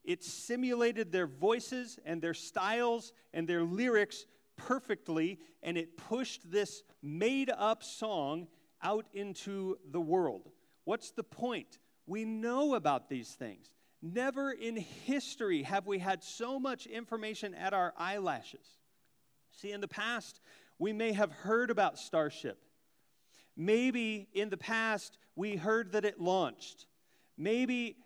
It 0.07 0.23
simulated 0.23 1.11
their 1.11 1.27
voices 1.27 1.99
and 2.05 2.21
their 2.21 2.33
styles 2.33 3.11
and 3.33 3.47
their 3.47 3.61
lyrics 3.61 4.25
perfectly, 4.55 5.37
and 5.61 5.77
it 5.77 5.97
pushed 5.97 6.49
this 6.49 6.81
made 7.03 7.51
up 7.55 7.83
song 7.83 8.47
out 8.81 9.05
into 9.13 9.77
the 9.91 9.99
world. 9.99 10.49
What's 10.85 11.11
the 11.11 11.23
point? 11.23 11.77
We 12.05 12.23
know 12.23 12.75
about 12.75 13.09
these 13.09 13.31
things. 13.31 13.69
Never 14.01 14.51
in 14.51 14.77
history 14.77 15.63
have 15.63 15.85
we 15.85 15.99
had 15.99 16.23
so 16.23 16.57
much 16.57 16.87
information 16.87 17.53
at 17.53 17.73
our 17.73 17.93
eyelashes. 17.97 18.65
See, 19.51 19.73
in 19.73 19.81
the 19.81 19.89
past, 19.89 20.39
we 20.79 20.93
may 20.93 21.11
have 21.11 21.31
heard 21.31 21.69
about 21.69 21.99
Starship. 21.99 22.63
Maybe 23.57 24.29
in 24.33 24.49
the 24.49 24.57
past, 24.57 25.17
we 25.35 25.57
heard 25.57 25.91
that 25.91 26.05
it 26.05 26.21
launched. 26.21 26.85
Maybe, 27.37 27.97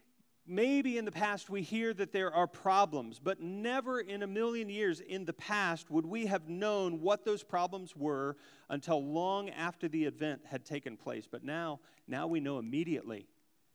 maybe 0.46 0.98
in 0.98 1.06
the 1.06 1.12
past, 1.12 1.50
we 1.50 1.62
hear 1.62 1.94
that 1.94 2.12
there 2.12 2.34
are 2.34 2.48
problems, 2.48 3.20
but 3.20 3.40
never 3.40 4.00
in 4.00 4.24
a 4.24 4.28
million 4.28 4.70
years 4.70 5.00
in 5.00 5.26
the 5.26 5.34
past 5.34 5.90
would 5.90 6.06
we 6.06 6.26
have 6.26 6.50
known 6.50 7.02
what 7.02 7.26
those 7.26 7.44
problems 7.44 7.96
were 7.96 8.36
until 8.70 9.04
long 9.04 9.50
after 9.50 9.88
the 9.88 10.06
event 10.06 10.42
had 10.46 10.66
taken 10.66 10.98
place. 10.98 11.28
But 11.30 11.44
now, 11.44 11.80
now 12.08 12.28
we 12.28 12.40
know 12.40 12.60
immediately 12.60 13.28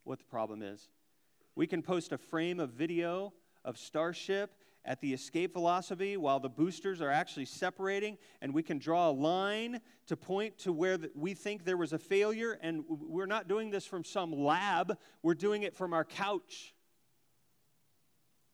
what 0.05 0.19
the 0.19 0.25
problem 0.25 0.63
is. 0.63 0.89
We 1.55 1.67
can 1.67 1.83
post 1.83 2.13
a 2.13 2.19
frame 2.19 2.61
of 2.61 2.71
video 2.71 3.33
of 3.65 3.79
Starship 3.79 4.53
at 4.87 5.01
the 5.01 5.13
escape 5.13 5.53
velocity 5.53 6.17
while 6.17 6.39
the 6.39 6.49
boosters 6.49 7.03
are 7.03 7.11
actually 7.11 7.45
separating, 7.45 8.17
and 8.41 8.55
we 8.55 8.63
can 8.63 8.79
draw 8.79 9.11
a 9.11 9.13
line 9.13 9.81
to 10.07 10.17
point 10.17 10.57
to 10.59 10.73
where 10.73 10.97
we 11.15 11.35
think 11.35 11.65
there 11.65 11.77
was 11.77 11.93
a 11.93 11.99
failure. 11.99 12.57
And 12.63 12.85
we're 12.89 13.27
not 13.27 13.49
doing 13.49 13.71
this 13.71 13.85
from 13.85 14.05
some 14.05 14.33
lab, 14.33 14.97
we're 15.23 15.35
doing 15.35 15.65
it 15.65 15.75
from 15.75 15.93
our 15.93 16.05
couch. 16.05 16.75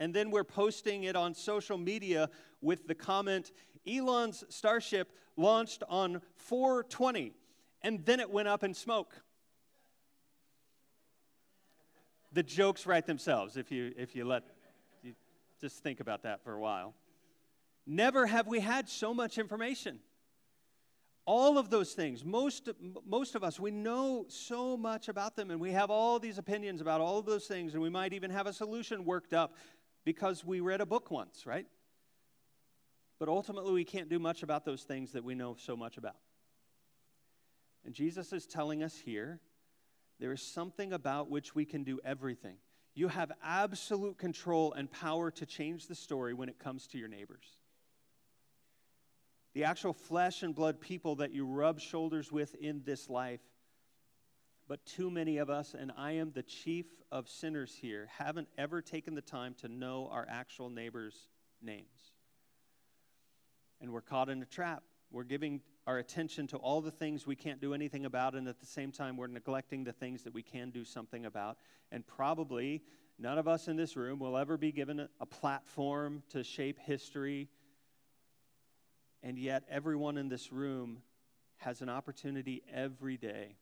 And 0.01 0.13
then 0.13 0.31
we're 0.31 0.43
posting 0.43 1.05
it 1.05 1.15
on 1.15 1.35
social 1.35 1.79
media 1.79 2.31
with 2.61 2.89
the 2.89 2.95
comment 2.95 3.53
Elon's 3.87 4.43
Starship 4.49 5.13
launched 5.37 5.83
on 5.89 6.23
420, 6.37 7.35
and 7.83 8.05
then 8.05 8.21
it 8.21 8.31
went 8.31 8.49
up 8.49 8.65
in 8.65 8.75
smoke. 8.75 9.15
The 12.33 12.43
jokes 12.43 12.87
write 12.87 13.07
themselves 13.07 13.57
if 13.57 13.71
you, 13.71 13.93
if 13.97 14.17
you 14.17 14.25
let 14.25 14.45
just 15.63 15.81
think 15.83 16.01
about 16.01 16.25
that 16.25 16.43
for 16.43 16.53
a 16.55 16.61
while. 16.61 16.93
Never 17.87 18.27
have 18.27 18.49
we 18.49 18.59
had 18.59 18.89
so 18.89 19.15
much 19.15 19.39
information. 19.39 20.01
All 21.25 21.57
of 21.57 21.71
those 21.71 21.93
things, 21.93 22.25
most, 22.25 22.69
most 23.07 23.37
of 23.37 23.45
us, 23.45 23.61
we 23.61 23.71
know 23.71 24.27
so 24.29 24.77
much 24.77 25.09
about 25.09 25.37
them 25.37 25.53
and 25.53 25.61
we 25.61 25.71
have 25.71 25.89
all 25.89 26.19
these 26.19 26.37
opinions 26.37 26.81
about 26.81 27.01
all 27.01 27.17
of 27.17 27.27
those 27.27 27.47
things, 27.47 27.75
and 27.75 27.83
we 27.83 27.91
might 27.91 28.13
even 28.13 28.29
have 28.31 28.49
a 28.49 28.53
solution 28.53 29.05
worked 29.05 29.33
up 29.33 29.57
because 30.05 30.45
we 30.45 30.59
read 30.59 30.81
a 30.81 30.87
book 30.87 31.13
once, 31.13 31.47
right? 31.47 31.67
But 33.21 33.29
ultimately, 33.29 33.73
we 33.73 33.85
can't 33.85 34.09
do 34.09 34.19
much 34.19 34.43
about 34.43 34.65
those 34.65 34.83
things 34.83 35.13
that 35.13 35.23
we 35.23 35.37
know 35.37 35.55
so 35.57 35.77
much 35.77 35.97
about. 35.97 36.17
And 37.85 37.95
Jesus 37.95 38.33
is 38.33 38.47
telling 38.47 38.83
us 38.83 38.99
here 38.99 39.39
there 40.19 40.33
is 40.33 40.43
something 40.43 40.93
about 40.93 41.31
which 41.31 41.55
we 41.55 41.65
can 41.65 41.85
do 41.85 42.01
everything. 42.05 42.57
You 42.95 43.09
have 43.09 43.33
absolute 43.43 44.19
control 44.19 44.73
and 44.75 44.91
power 44.91 45.31
to 45.33 45.47
change 45.47 45.87
the 45.87 45.95
story 45.95 46.35
when 46.35 46.49
it 46.49 46.59
comes 46.59 46.87
to 46.89 46.99
your 46.99 47.09
neighbors. 47.09 47.57
The 49.55 49.65
actual 49.65 49.93
flesh 49.93 50.43
and 50.43 50.55
blood 50.55 50.81
people 50.81 51.17
that 51.17 51.33
you 51.33 51.47
rub 51.47 51.81
shoulders 51.81 52.31
with 52.31 52.55
in 52.55 52.83
this 52.85 53.09
life. 53.09 53.41
But 54.69 54.85
too 54.87 55.11
many 55.11 55.39
of 55.39 55.51
us, 55.51 55.75
and 55.79 55.93
I 55.97 56.13
am 56.13 56.33
the 56.33 56.43
chief 56.43 56.87
of 57.11 57.29
sinners 57.29 57.77
here, 57.81 58.09
haven't 58.17 58.49
ever 58.57 58.81
taken 58.81 59.15
the 59.15 59.21
time 59.21 59.55
to 59.61 59.69
know 59.69 60.09
our 60.11 60.27
actual 60.31 60.71
neighbors' 60.71 61.29
names. 61.61 62.13
And 63.81 63.91
we're 63.91 64.01
caught 64.01 64.29
in 64.29 64.41
a 64.41 64.47
trap. 64.47 64.83
We're 65.11 65.25
giving 65.25 65.61
our 65.87 65.99
attention 65.99 66.47
to 66.49 66.57
all 66.57 66.81
the 66.81 66.91
things 66.91 67.27
we 67.27 67.35
can't 67.35 67.61
do 67.61 67.75
anything 67.75 68.05
about, 68.05 68.35
and 68.35 68.47
at 68.47 68.61
the 68.61 68.67
same 68.67 68.93
time, 68.93 69.17
we're 69.17 69.27
neglecting 69.27 69.83
the 69.83 69.93
things 69.93 70.23
that 70.23 70.33
we 70.33 70.43
can 70.43 70.71
do 70.71 70.85
something 70.85 71.27
about. 71.27 71.59
And 71.91 72.07
probably 72.07 72.83
none 73.19 73.37
of 73.37 73.49
us 73.49 73.67
in 73.67 73.77
this 73.77 73.97
room 73.97 74.19
will 74.19 74.37
ever 74.37 74.57
be 74.57 74.71
given 74.71 75.09
a, 75.21 75.27
platform 75.27 76.23
to 76.31 76.45
shape 76.45 76.79
history. 76.79 77.49
And 79.23 79.39
yet, 79.39 79.65
everyone 79.69 80.19
in 80.19 80.29
this 80.29 80.53
room 80.53 80.99
has 81.59 81.83
an 81.83 81.89
opportunity 81.89 82.63
every 82.73 83.17
day 83.17 83.57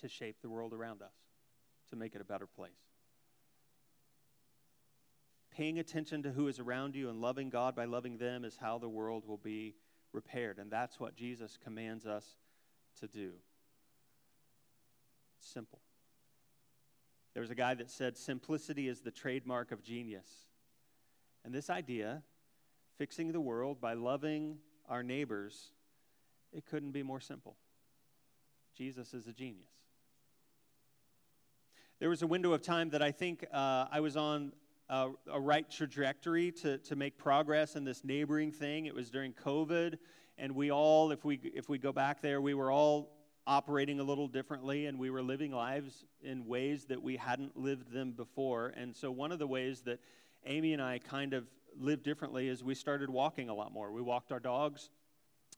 to 0.00 0.08
shape 0.08 0.36
the 0.40 0.48
world 0.48 0.72
around 0.72 1.02
us, 1.02 1.14
to 1.90 1.96
make 1.96 2.14
it 2.14 2.22
a 2.22 2.24
better 2.24 2.46
place. 2.46 2.72
Paying 5.50 5.78
attention 5.78 6.22
to 6.22 6.30
who 6.30 6.48
is 6.48 6.58
around 6.58 6.94
you 6.94 7.10
and 7.10 7.20
loving 7.20 7.50
God 7.50 7.74
by 7.74 7.84
loving 7.84 8.16
them 8.16 8.44
is 8.44 8.56
how 8.58 8.78
the 8.78 8.88
world 8.88 9.26
will 9.26 9.36
be 9.36 9.74
repaired. 10.12 10.58
And 10.58 10.70
that's 10.70 10.98
what 10.98 11.16
Jesus 11.16 11.58
commands 11.62 12.06
us 12.06 12.24
to 13.00 13.06
do. 13.06 13.32
simple. 15.42 15.80
There 17.32 17.40
was 17.40 17.50
a 17.50 17.54
guy 17.54 17.74
that 17.74 17.90
said, 17.90 18.18
simplicity 18.18 18.88
is 18.88 19.00
the 19.00 19.10
trademark 19.10 19.72
of 19.72 19.82
genius. 19.82 20.28
And 21.44 21.54
this 21.54 21.70
idea, 21.70 22.22
fixing 22.98 23.32
the 23.32 23.40
world 23.40 23.80
by 23.80 23.94
loving 23.94 24.58
our 24.88 25.02
neighbors, 25.02 25.70
it 26.52 26.66
couldn't 26.66 26.90
be 26.90 27.02
more 27.02 27.20
simple. 27.20 27.56
Jesus 28.76 29.14
is 29.14 29.26
a 29.26 29.32
genius. 29.32 29.70
There 32.00 32.08
was 32.08 32.22
a 32.22 32.26
window 32.26 32.52
of 32.52 32.62
time 32.62 32.90
that 32.90 33.02
I 33.02 33.12
think 33.12 33.44
uh, 33.52 33.86
I 33.90 34.00
was 34.00 34.16
on 34.16 34.52
a, 34.90 35.10
a 35.32 35.40
right 35.40 35.70
trajectory 35.70 36.50
to, 36.50 36.78
to 36.78 36.96
make 36.96 37.16
progress 37.16 37.76
in 37.76 37.84
this 37.84 38.04
neighboring 38.04 38.50
thing. 38.50 38.86
It 38.86 38.94
was 38.94 39.08
during 39.08 39.32
COVID, 39.32 39.96
and 40.36 40.54
we 40.54 40.70
all, 40.72 41.12
if 41.12 41.24
we, 41.24 41.40
if 41.54 41.68
we 41.68 41.78
go 41.78 41.92
back 41.92 42.20
there, 42.20 42.40
we 42.40 42.54
were 42.54 42.72
all 42.72 43.12
operating 43.46 44.00
a 44.00 44.02
little 44.02 44.26
differently, 44.26 44.86
and 44.86 44.98
we 44.98 45.08
were 45.08 45.22
living 45.22 45.52
lives 45.52 46.04
in 46.22 46.44
ways 46.44 46.86
that 46.86 47.00
we 47.00 47.16
hadn't 47.16 47.56
lived 47.56 47.92
them 47.92 48.10
before. 48.10 48.74
And 48.76 48.94
so, 48.94 49.10
one 49.12 49.30
of 49.30 49.38
the 49.38 49.46
ways 49.46 49.82
that 49.82 50.00
Amy 50.44 50.72
and 50.72 50.82
I 50.82 50.98
kind 50.98 51.34
of 51.34 51.46
lived 51.78 52.02
differently 52.02 52.48
is 52.48 52.64
we 52.64 52.74
started 52.74 53.08
walking 53.08 53.48
a 53.48 53.54
lot 53.54 53.72
more. 53.72 53.92
We 53.92 54.02
walked 54.02 54.32
our 54.32 54.40
dogs, 54.40 54.90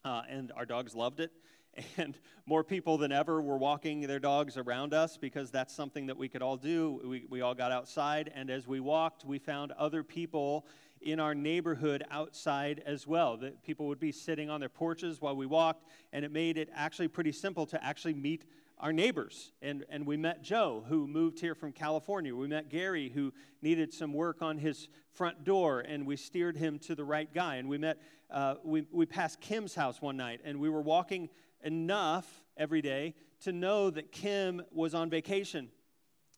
uh, 0.05 0.23
and 0.29 0.53
our 0.55 0.66
dogs 0.66 0.95
loved 0.95 1.21
it 1.21 1.33
and 1.96 2.18
more 2.46 2.64
people 2.64 2.98
than 2.98 3.12
ever 3.12 3.40
were 3.40 3.56
walking 3.56 4.02
their 4.02 4.18
dogs 4.18 4.56
around 4.56 4.94
us 4.94 5.16
because 5.16 5.50
that's 5.50 5.74
something 5.74 6.06
that 6.06 6.16
we 6.16 6.28
could 6.28 6.42
all 6.42 6.56
do. 6.56 7.00
We, 7.04 7.24
we 7.28 7.40
all 7.40 7.54
got 7.54 7.72
outside, 7.72 8.30
and 8.35 8.50
as 8.50 8.66
we 8.66 8.80
walked, 8.80 9.24
we 9.24 9.38
found 9.38 9.72
other 9.72 10.02
people 10.02 10.66
in 11.00 11.18
our 11.18 11.35
neighborhood 11.35 12.04
outside 12.11 12.82
as 12.87 13.06
well. 13.06 13.37
That 13.37 13.62
people 13.62 13.87
would 13.87 14.00
be 14.00 14.12
sitting 14.12 14.50
on 14.50 14.61
their 14.61 14.68
porches 14.68 15.20
while 15.20 15.37
we 15.37 15.46
walked, 15.46 15.87
and 16.12 16.24
it 16.24 16.32
made 16.32 16.58
it 16.58 16.68
actually 16.74 17.08
pretty 17.08 17.32
simple 17.32 17.66
to 17.66 17.82
actually 17.82 18.14
meet 18.14 18.44
our 18.78 18.92
neighbors. 18.92 19.52
And, 19.62 19.85
and 19.88 20.04
we 20.04 20.16
met 20.16 20.42
Joe, 20.42 20.85
who 20.88 21.06
moved 21.06 21.38
here 21.38 21.54
from 21.54 21.70
California. 21.72 22.35
We 22.35 22.48
met 22.48 22.68
Gary, 22.68 23.11
who 23.14 23.32
needed 23.62 23.94
some 23.94 24.12
work 24.12 24.42
on 24.42 24.58
his 24.58 24.88
front 25.12 25.44
door, 25.44 25.80
and 25.80 26.04
we 26.04 26.16
steered 26.16 26.56
him 26.56 26.80
to 26.80 26.96
the 26.96 27.04
right 27.04 27.32
guy. 27.32 27.56
And 27.56 27.68
we 27.68 27.78
met, 27.78 27.98
uh, 28.28 28.56
we, 28.64 28.85
we 28.90 29.06
passed 29.06 29.40
Kim's 29.40 29.74
house 29.74 30.02
one 30.02 30.16
night, 30.16 30.40
and 30.44 30.58
we 30.58 30.68
were 30.68 30.82
walking 30.82 31.28
enough 31.62 32.42
every 32.57 32.83
day 32.83 33.14
to 33.40 33.53
know 33.53 33.90
that 33.90 34.12
Kim 34.12 34.62
was 34.72 34.94
on 34.94 35.11
vacation. 35.11 35.68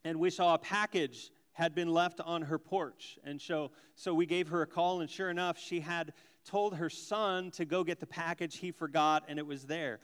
And 0.04 0.18
we 0.18 0.30
saw 0.30 0.54
a 0.54 0.58
package 0.58 1.30
had 1.52 1.74
been 1.74 1.88
left 1.88 2.20
on 2.20 2.42
her 2.42 2.58
porch. 2.58 3.18
And 3.24 3.40
so, 3.40 3.70
so 3.94 4.12
we 4.12 4.26
gave 4.26 4.48
her 4.48 4.62
a 4.62 4.66
call, 4.66 5.00
and 5.00 5.08
sure 5.08 5.30
enough, 5.30 5.58
she 5.58 5.80
had 5.80 6.12
told 6.44 6.76
her 6.76 6.90
son 6.90 7.50
to 7.52 7.64
go 7.64 7.84
get 7.84 8.00
the 8.00 8.06
package. 8.06 8.58
He 8.58 8.70
forgot, 8.70 9.24
and 9.28 9.38
it 9.38 9.46
was 9.46 9.64
there. 9.64 10.00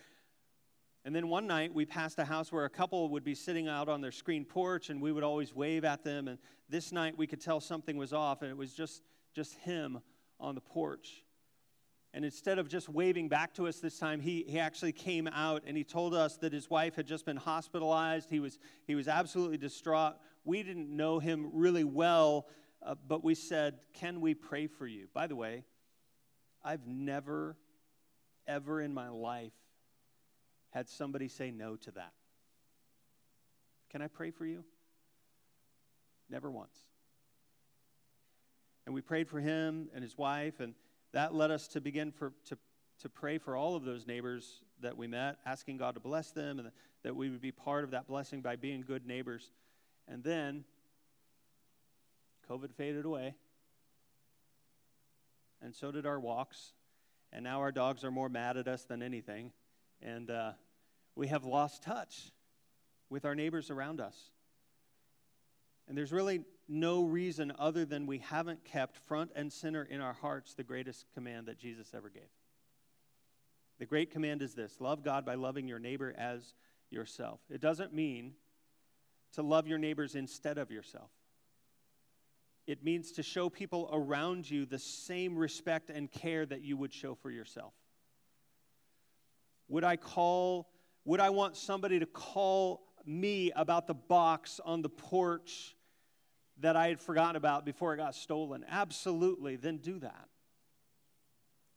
And 1.05 1.15
then 1.15 1.29
one 1.29 1.47
night, 1.47 1.75
we 1.75 1.87
passed 1.87 2.19
a 2.19 2.25
house 2.25 2.53
where 2.53 2.67
a 2.67 2.71
couple 2.71 3.09
would 3.09 3.25
be 3.25 3.35
sitting 3.35 3.69
out 3.69 3.89
on 3.89 4.01
their 4.01 4.13
screen 4.13 4.45
porch, 4.45 4.91
and 4.91 5.01
we 5.01 5.13
would 5.13 5.25
always 5.25 5.55
wave 5.55 5.85
at 5.85 6.05
them. 6.05 6.29
And 6.29 6.39
this 6.69 6.93
night, 6.93 7.19
we 7.19 7.27
could 7.27 7.41
tell 7.41 7.61
something 7.61 7.97
was 7.97 8.13
off, 8.13 8.43
and 8.43 8.51
it 8.51 8.57
was 8.57 8.73
just, 8.73 9.03
just 9.35 9.55
him 9.55 10.01
on 10.39 10.55
the 10.55 10.61
porch. 10.61 11.25
And 12.13 12.25
instead 12.25 12.59
of 12.59 12.69
just 12.69 12.89
waving 12.89 13.29
back 13.29 13.55
to 13.55 13.69
us 13.69 13.79
this 13.79 13.99
time, 13.99 14.21
he, 14.21 14.45
he 14.49 14.59
actually 14.59 14.93
came 14.93 15.29
out 15.29 15.63
and 15.67 15.77
he 15.77 15.85
told 15.85 16.13
us 16.13 16.37
that 16.39 16.53
his 16.53 16.69
wife 16.69 16.97
had 16.97 17.07
just 17.07 17.25
been 17.25 17.37
hospitalized. 17.37 18.29
He 18.29 18.41
was, 18.41 18.59
he 18.87 18.97
was 18.97 19.07
absolutely 19.07 19.59
distraught. 19.59 20.15
We 20.45 20.63
didn't 20.65 20.95
know 20.95 21.21
him 21.21 21.51
really 21.53 21.85
well, 21.85 22.49
uh, 22.85 22.97
but 23.07 23.23
we 23.23 23.37
said, 23.37 23.79
Can 23.93 24.21
we 24.21 24.35
pray 24.35 24.67
for 24.67 24.89
you? 24.89 25.07
By 25.15 25.29
the 25.29 25.37
way, 25.37 25.65
I've 26.65 26.85
never, 26.87 27.57
ever 28.49 28.81
in 28.81 28.93
my 28.93 29.09
life 29.09 29.53
had 30.71 30.89
somebody 30.89 31.29
say 31.29 31.53
no 31.53 31.77
to 31.77 31.93
that. 31.93 32.13
Can 33.91 34.03
I 34.03 34.09
pray 34.09 34.31
for 34.31 34.47
you? 34.47 34.65
Never 36.29 36.51
once. 36.51 36.77
And 38.87 38.95
we 38.95 39.01
prayed 39.01 39.29
for 39.29 39.39
him 39.39 39.89
and 39.95 40.03
his 40.03 40.17
wife, 40.19 40.59
and 40.59 40.75
that 41.13 41.35
led 41.35 41.51
us 41.51 41.69
to 41.69 41.81
begin 41.81 42.13
for, 42.13 42.33
to, 42.47 42.57
to 43.01 43.09
pray 43.09 43.39
for 43.39 43.57
all 43.57 43.77
of 43.77 43.85
those 43.85 44.07
neighbors 44.07 44.63
that 44.81 44.97
we 44.97 45.07
met, 45.07 45.37
asking 45.45 45.77
God 45.77 45.95
to 45.95 46.01
bless 46.01 46.31
them 46.31 46.59
and 46.59 46.71
that 47.03 47.17
we 47.17 47.31
would 47.31 47.41
be 47.41 47.53
part 47.53 47.85
of 47.85 47.91
that 47.91 48.07
blessing 48.07 48.41
by 48.41 48.57
being 48.57 48.83
good 48.87 49.07
neighbors. 49.07 49.51
And 50.09 50.23
then 50.23 50.65
COVID 52.49 52.73
faded 52.75 53.05
away. 53.05 53.35
And 55.63 55.75
so 55.75 55.91
did 55.91 56.07
our 56.07 56.19
walks. 56.19 56.73
And 57.33 57.45
now 57.45 57.61
our 57.61 57.73
dogs 57.73 58.05
are 58.05 58.11
more 58.11 58.29
mad 58.29 58.57
at 58.57 58.67
us 58.67 58.85
than 58.85 59.03
anything. 59.03 59.53
And 60.03 60.31
uh, 60.31 60.53
we 61.15 61.29
have 61.29 61.45
lost 61.45 61.83
touch 61.83 62.33
with 63.09 63.25
our 63.25 63.35
neighbors 63.35 63.71
around 63.71 64.01
us. 64.01 64.17
And 65.89 65.97
there's 65.97 66.13
really 66.13 66.41
no 66.71 67.03
reason 67.03 67.53
other 67.59 67.85
than 67.85 68.07
we 68.07 68.19
haven't 68.19 68.65
kept 68.65 68.97
front 68.97 69.33
and 69.35 69.53
center 69.53 69.83
in 69.83 70.01
our 70.01 70.13
hearts 70.13 70.55
the 70.55 70.63
greatest 70.63 71.05
command 71.13 71.47
that 71.47 71.59
Jesus 71.59 71.93
ever 71.95 72.09
gave. 72.09 72.23
The 73.81 73.87
great 73.87 74.11
command 74.11 74.41
is 74.41 74.55
this 74.55 74.81
love 74.81 75.03
God 75.03 75.27
by 75.27 75.35
loving 75.35 75.67
your 75.67 75.81
neighbor 75.81 76.15
as 76.17 76.55
yourself. 76.91 77.41
It 77.51 77.61
doesn't 77.61 77.93
mean 77.93 78.35
to 79.33 79.43
love 79.43 79.67
your 79.67 79.79
neighbors 79.79 80.15
instead 80.15 80.59
of 80.59 80.71
yourself. 80.71 81.11
It 82.67 82.85
means 82.85 83.13
to 83.13 83.23
show 83.23 83.49
people 83.49 83.91
around 83.93 84.49
you 84.49 84.65
the 84.65 84.79
same 84.79 85.37
respect 85.37 85.91
and 85.91 86.11
care 86.11 86.47
that 86.47 86.63
you 86.63 86.77
would 86.77 86.93
show 86.93 87.17
for 87.17 87.31
yourself. 87.31 87.73
Would 89.69 89.83
I 89.83 89.97
call, 89.97 90.69
would 91.05 91.21
I 91.21 91.31
want 91.31 91.57
somebody 91.57 91.99
to 91.99 92.07
call 92.07 92.83
me 93.05 93.51
about 93.57 93.87
the 93.87 93.95
box 93.95 94.61
on 94.65 94.83
the 94.83 94.89
porch 94.89 95.75
that 96.61 96.77
I 96.77 96.89
had 96.89 97.01
forgotten 97.01 97.37
about 97.37 97.65
before 97.65 97.95
it 97.95 97.99
got 97.99 98.15
stolen? 98.15 98.65
Absolutely, 98.69 99.57
then 99.57 99.79
do 99.79 99.99
that. 100.01 100.29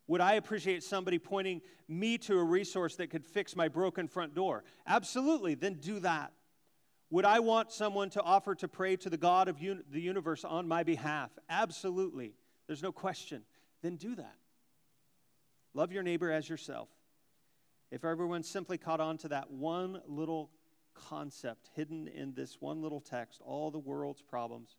Would 0.07 0.21
I 0.21 0.33
appreciate 0.33 0.83
somebody 0.83 1.17
pointing 1.17 1.61
me 1.87 2.17
to 2.19 2.37
a 2.37 2.43
resource 2.43 2.95
that 2.97 3.09
could 3.09 3.25
fix 3.25 3.55
my 3.55 3.69
broken 3.69 4.07
front 4.07 4.35
door? 4.35 4.63
Absolutely, 4.85 5.55
then 5.55 5.75
do 5.75 5.99
that. 5.99 6.33
Would 7.09 7.25
I 7.25 7.39
want 7.39 7.71
someone 7.71 8.09
to 8.11 8.21
offer 8.21 8.55
to 8.55 8.67
pray 8.67 8.95
to 8.97 9.09
the 9.09 9.17
God 9.17 9.47
of 9.47 9.61
un- 9.61 9.83
the 9.89 10.01
universe 10.01 10.43
on 10.43 10.67
my 10.67 10.83
behalf? 10.83 11.29
Absolutely. 11.47 12.33
There's 12.67 12.81
no 12.83 12.91
question. 12.91 13.43
Then 13.81 13.95
do 13.97 14.15
that. 14.15 14.35
Love 15.73 15.91
your 15.91 16.03
neighbor 16.03 16.31
as 16.31 16.49
yourself. 16.49 16.89
If 17.91 18.03
everyone 18.03 18.43
simply 18.43 18.77
caught 18.77 18.99
on 18.99 19.19
to 19.19 19.27
that 19.29 19.51
one 19.51 20.01
little 20.07 20.49
concept 20.93 21.69
hidden 21.75 22.07
in 22.07 22.33
this 22.33 22.57
one 22.59 22.81
little 22.81 23.01
text, 23.01 23.41
all 23.43 23.71
the 23.71 23.79
world's 23.79 24.21
problems 24.21 24.75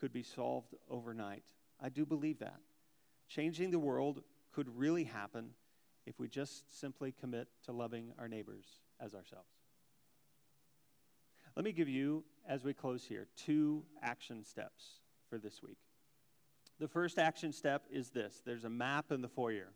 could 0.00 0.12
be 0.12 0.22
solved 0.22 0.74
overnight. 0.90 1.44
I 1.80 1.88
do 1.88 2.04
believe 2.04 2.38
that. 2.40 2.60
Changing 3.28 3.70
the 3.70 3.78
world 3.78 4.22
could 4.52 4.68
really 4.76 5.04
happen 5.04 5.50
if 6.06 6.18
we 6.18 6.28
just 6.28 6.64
simply 6.78 7.12
commit 7.12 7.48
to 7.64 7.72
loving 7.72 8.12
our 8.18 8.28
neighbors 8.28 8.66
as 9.00 9.14
ourselves. 9.14 9.50
Let 11.56 11.64
me 11.64 11.72
give 11.72 11.88
you, 11.88 12.24
as 12.46 12.64
we 12.64 12.74
close 12.74 13.04
here, 13.04 13.26
two 13.36 13.82
action 14.02 14.44
steps 14.44 15.00
for 15.28 15.38
this 15.38 15.62
week. 15.62 15.78
The 16.78 16.88
first 16.88 17.18
action 17.18 17.52
step 17.52 17.86
is 17.90 18.10
this 18.10 18.42
there's 18.44 18.64
a 18.64 18.70
map 18.70 19.10
in 19.10 19.22
the 19.22 19.28
foyer. 19.28 19.72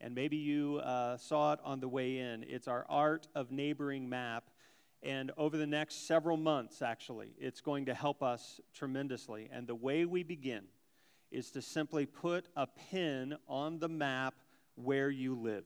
And 0.00 0.14
maybe 0.14 0.36
you 0.36 0.78
uh, 0.78 1.16
saw 1.16 1.52
it 1.52 1.60
on 1.64 1.80
the 1.80 1.88
way 1.88 2.18
in. 2.18 2.44
It's 2.46 2.68
our 2.68 2.84
Art 2.88 3.28
of 3.34 3.50
Neighboring 3.50 4.08
map. 4.08 4.50
And 5.04 5.32
over 5.36 5.58
the 5.58 5.66
next 5.66 6.06
several 6.06 6.38
months, 6.38 6.80
actually, 6.80 7.34
it's 7.38 7.60
going 7.60 7.84
to 7.86 7.94
help 7.94 8.22
us 8.22 8.58
tremendously. 8.72 9.50
And 9.52 9.66
the 9.66 9.74
way 9.74 10.06
we 10.06 10.22
begin 10.22 10.64
is 11.30 11.50
to 11.50 11.60
simply 11.60 12.06
put 12.06 12.48
a 12.56 12.66
pin 12.90 13.36
on 13.46 13.78
the 13.78 13.88
map 13.88 14.34
where 14.76 15.10
you 15.10 15.34
live. 15.34 15.64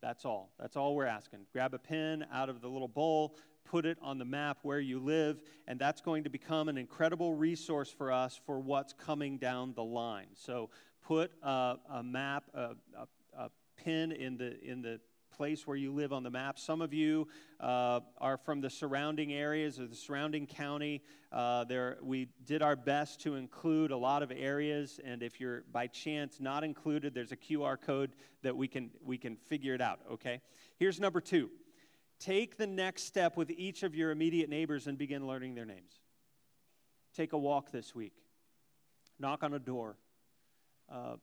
That's 0.00 0.24
all. 0.24 0.52
That's 0.60 0.76
all 0.76 0.94
we're 0.94 1.06
asking. 1.06 1.40
Grab 1.52 1.74
a 1.74 1.78
pin 1.78 2.24
out 2.32 2.48
of 2.48 2.60
the 2.60 2.68
little 2.68 2.86
bowl, 2.88 3.34
put 3.64 3.84
it 3.84 3.98
on 4.00 4.16
the 4.18 4.24
map 4.24 4.58
where 4.62 4.78
you 4.78 5.00
live, 5.00 5.40
and 5.66 5.78
that's 5.78 6.00
going 6.00 6.22
to 6.22 6.30
become 6.30 6.68
an 6.68 6.78
incredible 6.78 7.34
resource 7.34 7.90
for 7.90 8.12
us 8.12 8.40
for 8.46 8.60
what's 8.60 8.92
coming 8.92 9.38
down 9.38 9.74
the 9.74 9.82
line. 9.82 10.28
So 10.34 10.70
put 11.04 11.32
a, 11.42 11.76
a 11.90 12.02
map, 12.04 12.44
a, 12.54 12.76
a, 12.96 13.08
a, 13.36 13.50
pin 13.76 14.10
in 14.10 14.36
the 14.36 14.60
in 14.60 14.82
the 14.82 15.00
place 15.38 15.68
where 15.68 15.76
you 15.76 15.92
live 15.92 16.12
on 16.12 16.24
the 16.24 16.30
map. 16.30 16.58
Some 16.58 16.82
of 16.82 16.92
you 16.92 17.28
uh, 17.60 18.00
are 18.20 18.36
from 18.36 18.60
the 18.60 18.68
surrounding 18.68 19.32
areas 19.32 19.78
or 19.78 19.86
the 19.86 19.94
surrounding 19.94 20.48
county. 20.48 21.00
Uh, 21.30 21.62
there, 21.62 21.96
we 22.02 22.26
did 22.44 22.60
our 22.60 22.74
best 22.74 23.20
to 23.20 23.36
include 23.36 23.92
a 23.92 23.96
lot 23.96 24.24
of 24.24 24.32
areas, 24.32 24.98
and 25.04 25.22
if 25.22 25.38
you're 25.38 25.62
by 25.70 25.86
chance 25.86 26.40
not 26.40 26.64
included, 26.64 27.14
there's 27.14 27.30
a 27.30 27.36
QR 27.36 27.80
code 27.80 28.16
that 28.42 28.56
we 28.56 28.66
can 28.66 28.90
we 29.04 29.16
can 29.16 29.36
figure 29.36 29.74
it 29.74 29.80
out. 29.80 30.00
Okay. 30.10 30.40
Here's 30.76 30.98
number 30.98 31.20
two. 31.20 31.50
Take 32.18 32.56
the 32.56 32.66
next 32.66 33.04
step 33.04 33.36
with 33.36 33.52
each 33.52 33.84
of 33.84 33.94
your 33.94 34.10
immediate 34.10 34.50
neighbors 34.50 34.88
and 34.88 34.98
begin 34.98 35.24
learning 35.24 35.54
their 35.54 35.64
names. 35.64 36.00
Take 37.14 37.32
a 37.32 37.38
walk 37.38 37.70
this 37.70 37.94
week. 37.94 38.14
Knock 39.20 39.44
on 39.44 39.54
a 39.54 39.60
door. 39.60 39.98
Uh, 40.90 41.14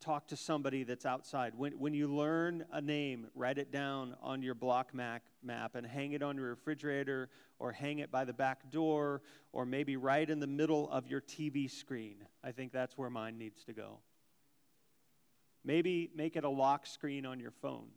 talk 0.00 0.28
to 0.28 0.36
somebody 0.36 0.84
that's 0.84 1.06
outside. 1.06 1.54
When, 1.56 1.72
when 1.72 1.94
you 1.94 2.08
learn 2.08 2.64
a 2.72 2.80
name, 2.80 3.28
write 3.34 3.58
it 3.58 3.70
down 3.70 4.16
on 4.22 4.42
your 4.42 4.54
block 4.54 4.94
map, 4.94 5.22
map 5.42 5.74
and 5.74 5.86
hang 5.86 6.12
it 6.12 6.22
on 6.22 6.36
your 6.36 6.50
refrigerator 6.50 7.28
or 7.58 7.72
hang 7.72 7.98
it 8.00 8.10
by 8.10 8.24
the 8.24 8.32
back 8.32 8.70
door 8.70 9.22
or 9.52 9.66
maybe 9.66 9.96
right 9.96 10.28
in 10.28 10.40
the 10.40 10.46
middle 10.46 10.90
of 10.90 11.06
your 11.06 11.20
TV 11.20 11.70
screen. 11.70 12.24
I 12.44 12.52
think 12.52 12.72
that's 12.72 12.96
where 12.96 13.10
mine 13.10 13.38
needs 13.38 13.64
to 13.64 13.72
go. 13.72 13.98
Maybe 15.64 16.10
make 16.14 16.36
it 16.36 16.44
a 16.44 16.50
lock 16.50 16.86
screen 16.86 17.26
on 17.26 17.40
your 17.40 17.50
phone 17.50 17.88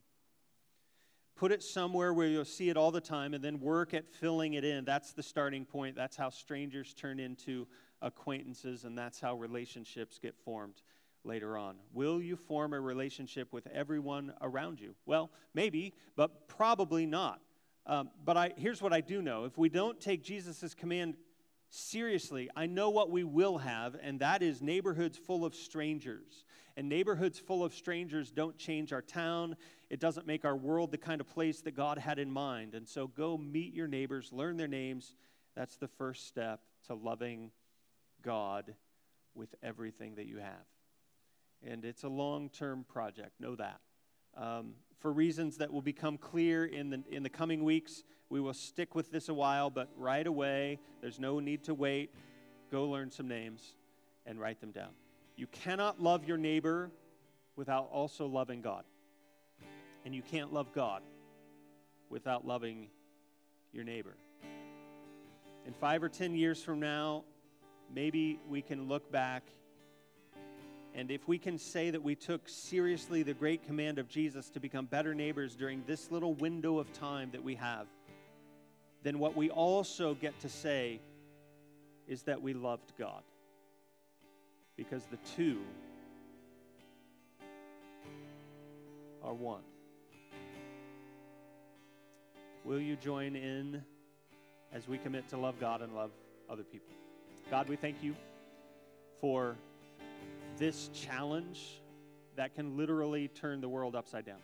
put 1.40 1.54
it 1.54 1.64
somewhere 1.64 2.14
where 2.14 2.28
you'll 2.28 2.44
see 2.44 2.70
it 2.70 2.76
all 2.76 2.92
the 2.92 3.00
time 3.00 3.34
and 3.34 3.42
then 3.42 3.62
work 3.62 3.94
at 3.94 4.06
filling 4.06 4.56
it 4.56 4.66
in. 4.66 4.84
That's 4.84 5.14
the 5.14 5.24
starting 5.24 5.64
point. 5.64 5.96
That's 5.96 6.18
how 6.18 6.30
strangers 6.30 6.94
turn 6.94 7.18
into 7.18 7.66
acquaintances, 8.02 8.84
and 8.84 8.98
that's 8.98 9.22
how 9.22 9.36
relationships 9.36 10.20
get 10.22 10.36
formed 10.36 10.82
later 11.24 11.58
on. 11.58 11.76
Will 11.94 12.22
you 12.22 12.36
form 12.36 12.74
a 12.74 12.80
relationship 12.80 13.52
with 13.54 13.68
everyone 13.68 14.34
around 14.42 14.80
you? 14.80 14.96
Well, 15.06 15.32
maybe, 15.54 15.94
but 16.16 16.48
probably 16.48 17.06
not. 17.06 17.42
Um, 17.86 18.10
but 18.24 18.38
I, 18.38 18.54
here's 18.56 18.82
what 18.82 18.94
I 18.94 19.02
do 19.02 19.22
know 19.22 19.46
if 19.46 19.58
we 19.58 19.70
don't 19.70 20.00
take 20.00 20.24
Jesus' 20.24 20.74
command 20.74 21.16
seriously, 21.70 22.50
I 22.56 22.66
know 22.66 22.90
what 22.90 23.10
we 23.10 23.24
will 23.24 23.60
have, 23.60 23.96
and 24.02 24.20
that 24.20 24.42
is 24.42 24.62
neighborhoods 24.62 25.18
full 25.18 25.46
of 25.46 25.56
strangers. 25.56 26.46
And 26.78 26.88
neighborhoods 26.88 27.40
full 27.40 27.64
of 27.64 27.74
strangers 27.74 28.32
don't 28.32 28.58
change 28.58 28.94
our 28.94 29.02
town. 29.02 29.58
It 29.90 30.00
doesn't 30.00 30.26
make 30.26 30.46
our 30.46 30.56
world 30.56 30.92
the 30.92 30.98
kind 30.98 31.20
of 31.20 31.28
place 31.28 31.62
that 31.62 31.76
God 31.76 31.98
had 31.98 32.20
in 32.20 32.32
mind. 32.32 32.74
And 32.74 32.88
so 32.88 33.08
go 33.08 33.38
meet 33.38 33.74
your 33.74 33.88
neighbors, 33.88 34.32
learn 34.32 34.56
their 34.56 34.68
names. 34.68 35.16
That's 35.56 35.76
the 35.76 35.90
first 35.90 36.28
step 36.28 36.62
to 36.88 36.94
loving 36.94 37.52
God 38.22 38.76
with 39.36 39.54
everything 39.62 40.16
that 40.16 40.26
you 40.26 40.38
have. 40.38 40.66
And 41.66 41.84
it's 41.84 42.04
a 42.04 42.10
long 42.10 42.50
term 42.50 42.86
project, 42.88 43.32
know 43.40 43.56
that. 43.56 43.80
Um, 44.38 44.76
for 45.00 45.12
reasons 45.12 45.58
that 45.58 45.72
will 45.72 45.82
become 45.82 46.18
clear 46.18 46.66
in 46.66 46.90
the, 46.90 47.04
in 47.10 47.24
the 47.24 47.30
coming 47.30 47.64
weeks, 47.64 48.04
we 48.30 48.40
will 48.40 48.54
stick 48.54 48.96
with 48.96 49.12
this 49.12 49.30
a 49.30 49.34
while, 49.34 49.70
but 49.70 49.90
right 49.98 50.26
away, 50.26 50.80
there's 51.02 51.20
no 51.20 51.40
need 51.40 51.64
to 51.66 51.74
wait. 51.74 52.14
Go 52.72 52.86
learn 52.86 53.10
some 53.12 53.28
names 53.28 53.76
and 54.26 54.40
write 54.40 54.62
them 54.62 54.72
down. 54.72 54.92
You 55.36 55.48
cannot 55.48 56.02
love 56.02 56.26
your 56.26 56.38
neighbor 56.38 56.92
without 57.56 57.90
also 57.92 58.28
loving 58.28 58.62
God. 58.62 58.84
And 60.06 60.14
you 60.14 60.22
can't 60.22 60.54
love 60.54 60.74
God 60.74 61.02
without 62.10 62.46
loving 62.46 62.90
your 63.74 63.84
neighbor. 63.84 64.16
In 65.66 65.74
five 65.74 66.04
or 66.04 66.10
ten 66.10 66.36
years 66.36 66.64
from 66.64 66.80
now, 66.80 67.24
maybe 67.94 68.40
we 68.48 68.62
can 68.62 68.88
look 68.88 69.12
back 69.12 69.44
and 71.00 71.12
if 71.12 71.26
we 71.30 71.38
can 71.38 71.58
say 71.58 71.92
that 71.92 72.04
we 72.04 72.14
took 72.14 72.42
seriously 72.50 73.24
the 73.24 73.34
great 73.34 73.64
command 73.64 74.00
of 74.00 74.10
Jesus 74.10 74.50
to 74.50 74.60
become 74.60 74.86
better 74.86 75.16
neighbors 75.16 75.56
during 75.56 75.82
this 75.88 76.12
little 76.12 76.34
window 76.34 76.78
of 76.78 76.92
time 76.92 77.30
that 77.32 77.42
we 77.42 77.56
have, 77.56 77.88
then 79.02 79.18
what 79.18 79.34
we 79.34 79.50
also 79.50 80.14
get 80.14 80.38
to 80.42 80.50
say 80.50 81.00
is 82.06 82.24
that 82.24 82.42
we 82.42 82.54
loved 82.54 82.92
God. 83.00 83.24
Because 84.76 85.06
the 85.06 85.16
two 85.38 85.62
are 89.24 89.34
one. 89.34 89.64
Will 92.66 92.82
you 92.82 92.98
join 92.98 93.38
in 93.38 93.82
as 94.74 94.86
we 94.86 94.98
commit 94.98 95.30
to 95.30 95.38
love 95.38 95.62
God 95.62 95.82
and 95.82 95.96
love 95.96 96.12
other 96.50 96.64
people? 96.64 96.94
God, 97.50 97.70
we 97.70 97.78
thank 97.78 98.04
you 98.04 98.18
for 99.22 99.56
this 100.60 100.90
challenge 100.94 101.82
that 102.36 102.54
can 102.54 102.78
literally 102.78 103.30
turn 103.30 103.62
the 103.62 103.70
world 103.70 103.96
upside 103.96 104.26
down. 104.26 104.40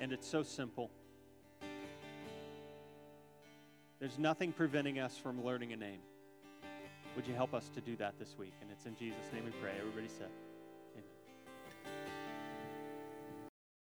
And 0.00 0.12
it's 0.12 0.26
so 0.26 0.42
simple. 0.42 0.90
There's 3.98 4.18
nothing 4.18 4.52
preventing 4.52 5.00
us 5.00 5.16
from 5.18 5.44
learning 5.44 5.72
a 5.72 5.76
name. 5.76 5.98
Would 7.16 7.26
you 7.26 7.34
help 7.34 7.52
us 7.52 7.68
to 7.74 7.80
do 7.80 7.96
that 7.96 8.16
this 8.18 8.36
week? 8.38 8.54
And 8.62 8.70
it's 8.70 8.86
in 8.86 8.96
Jesus' 8.96 9.32
name 9.32 9.44
we 9.44 9.50
pray. 9.60 9.72
Everybody 9.80 10.08
said. 10.08 10.30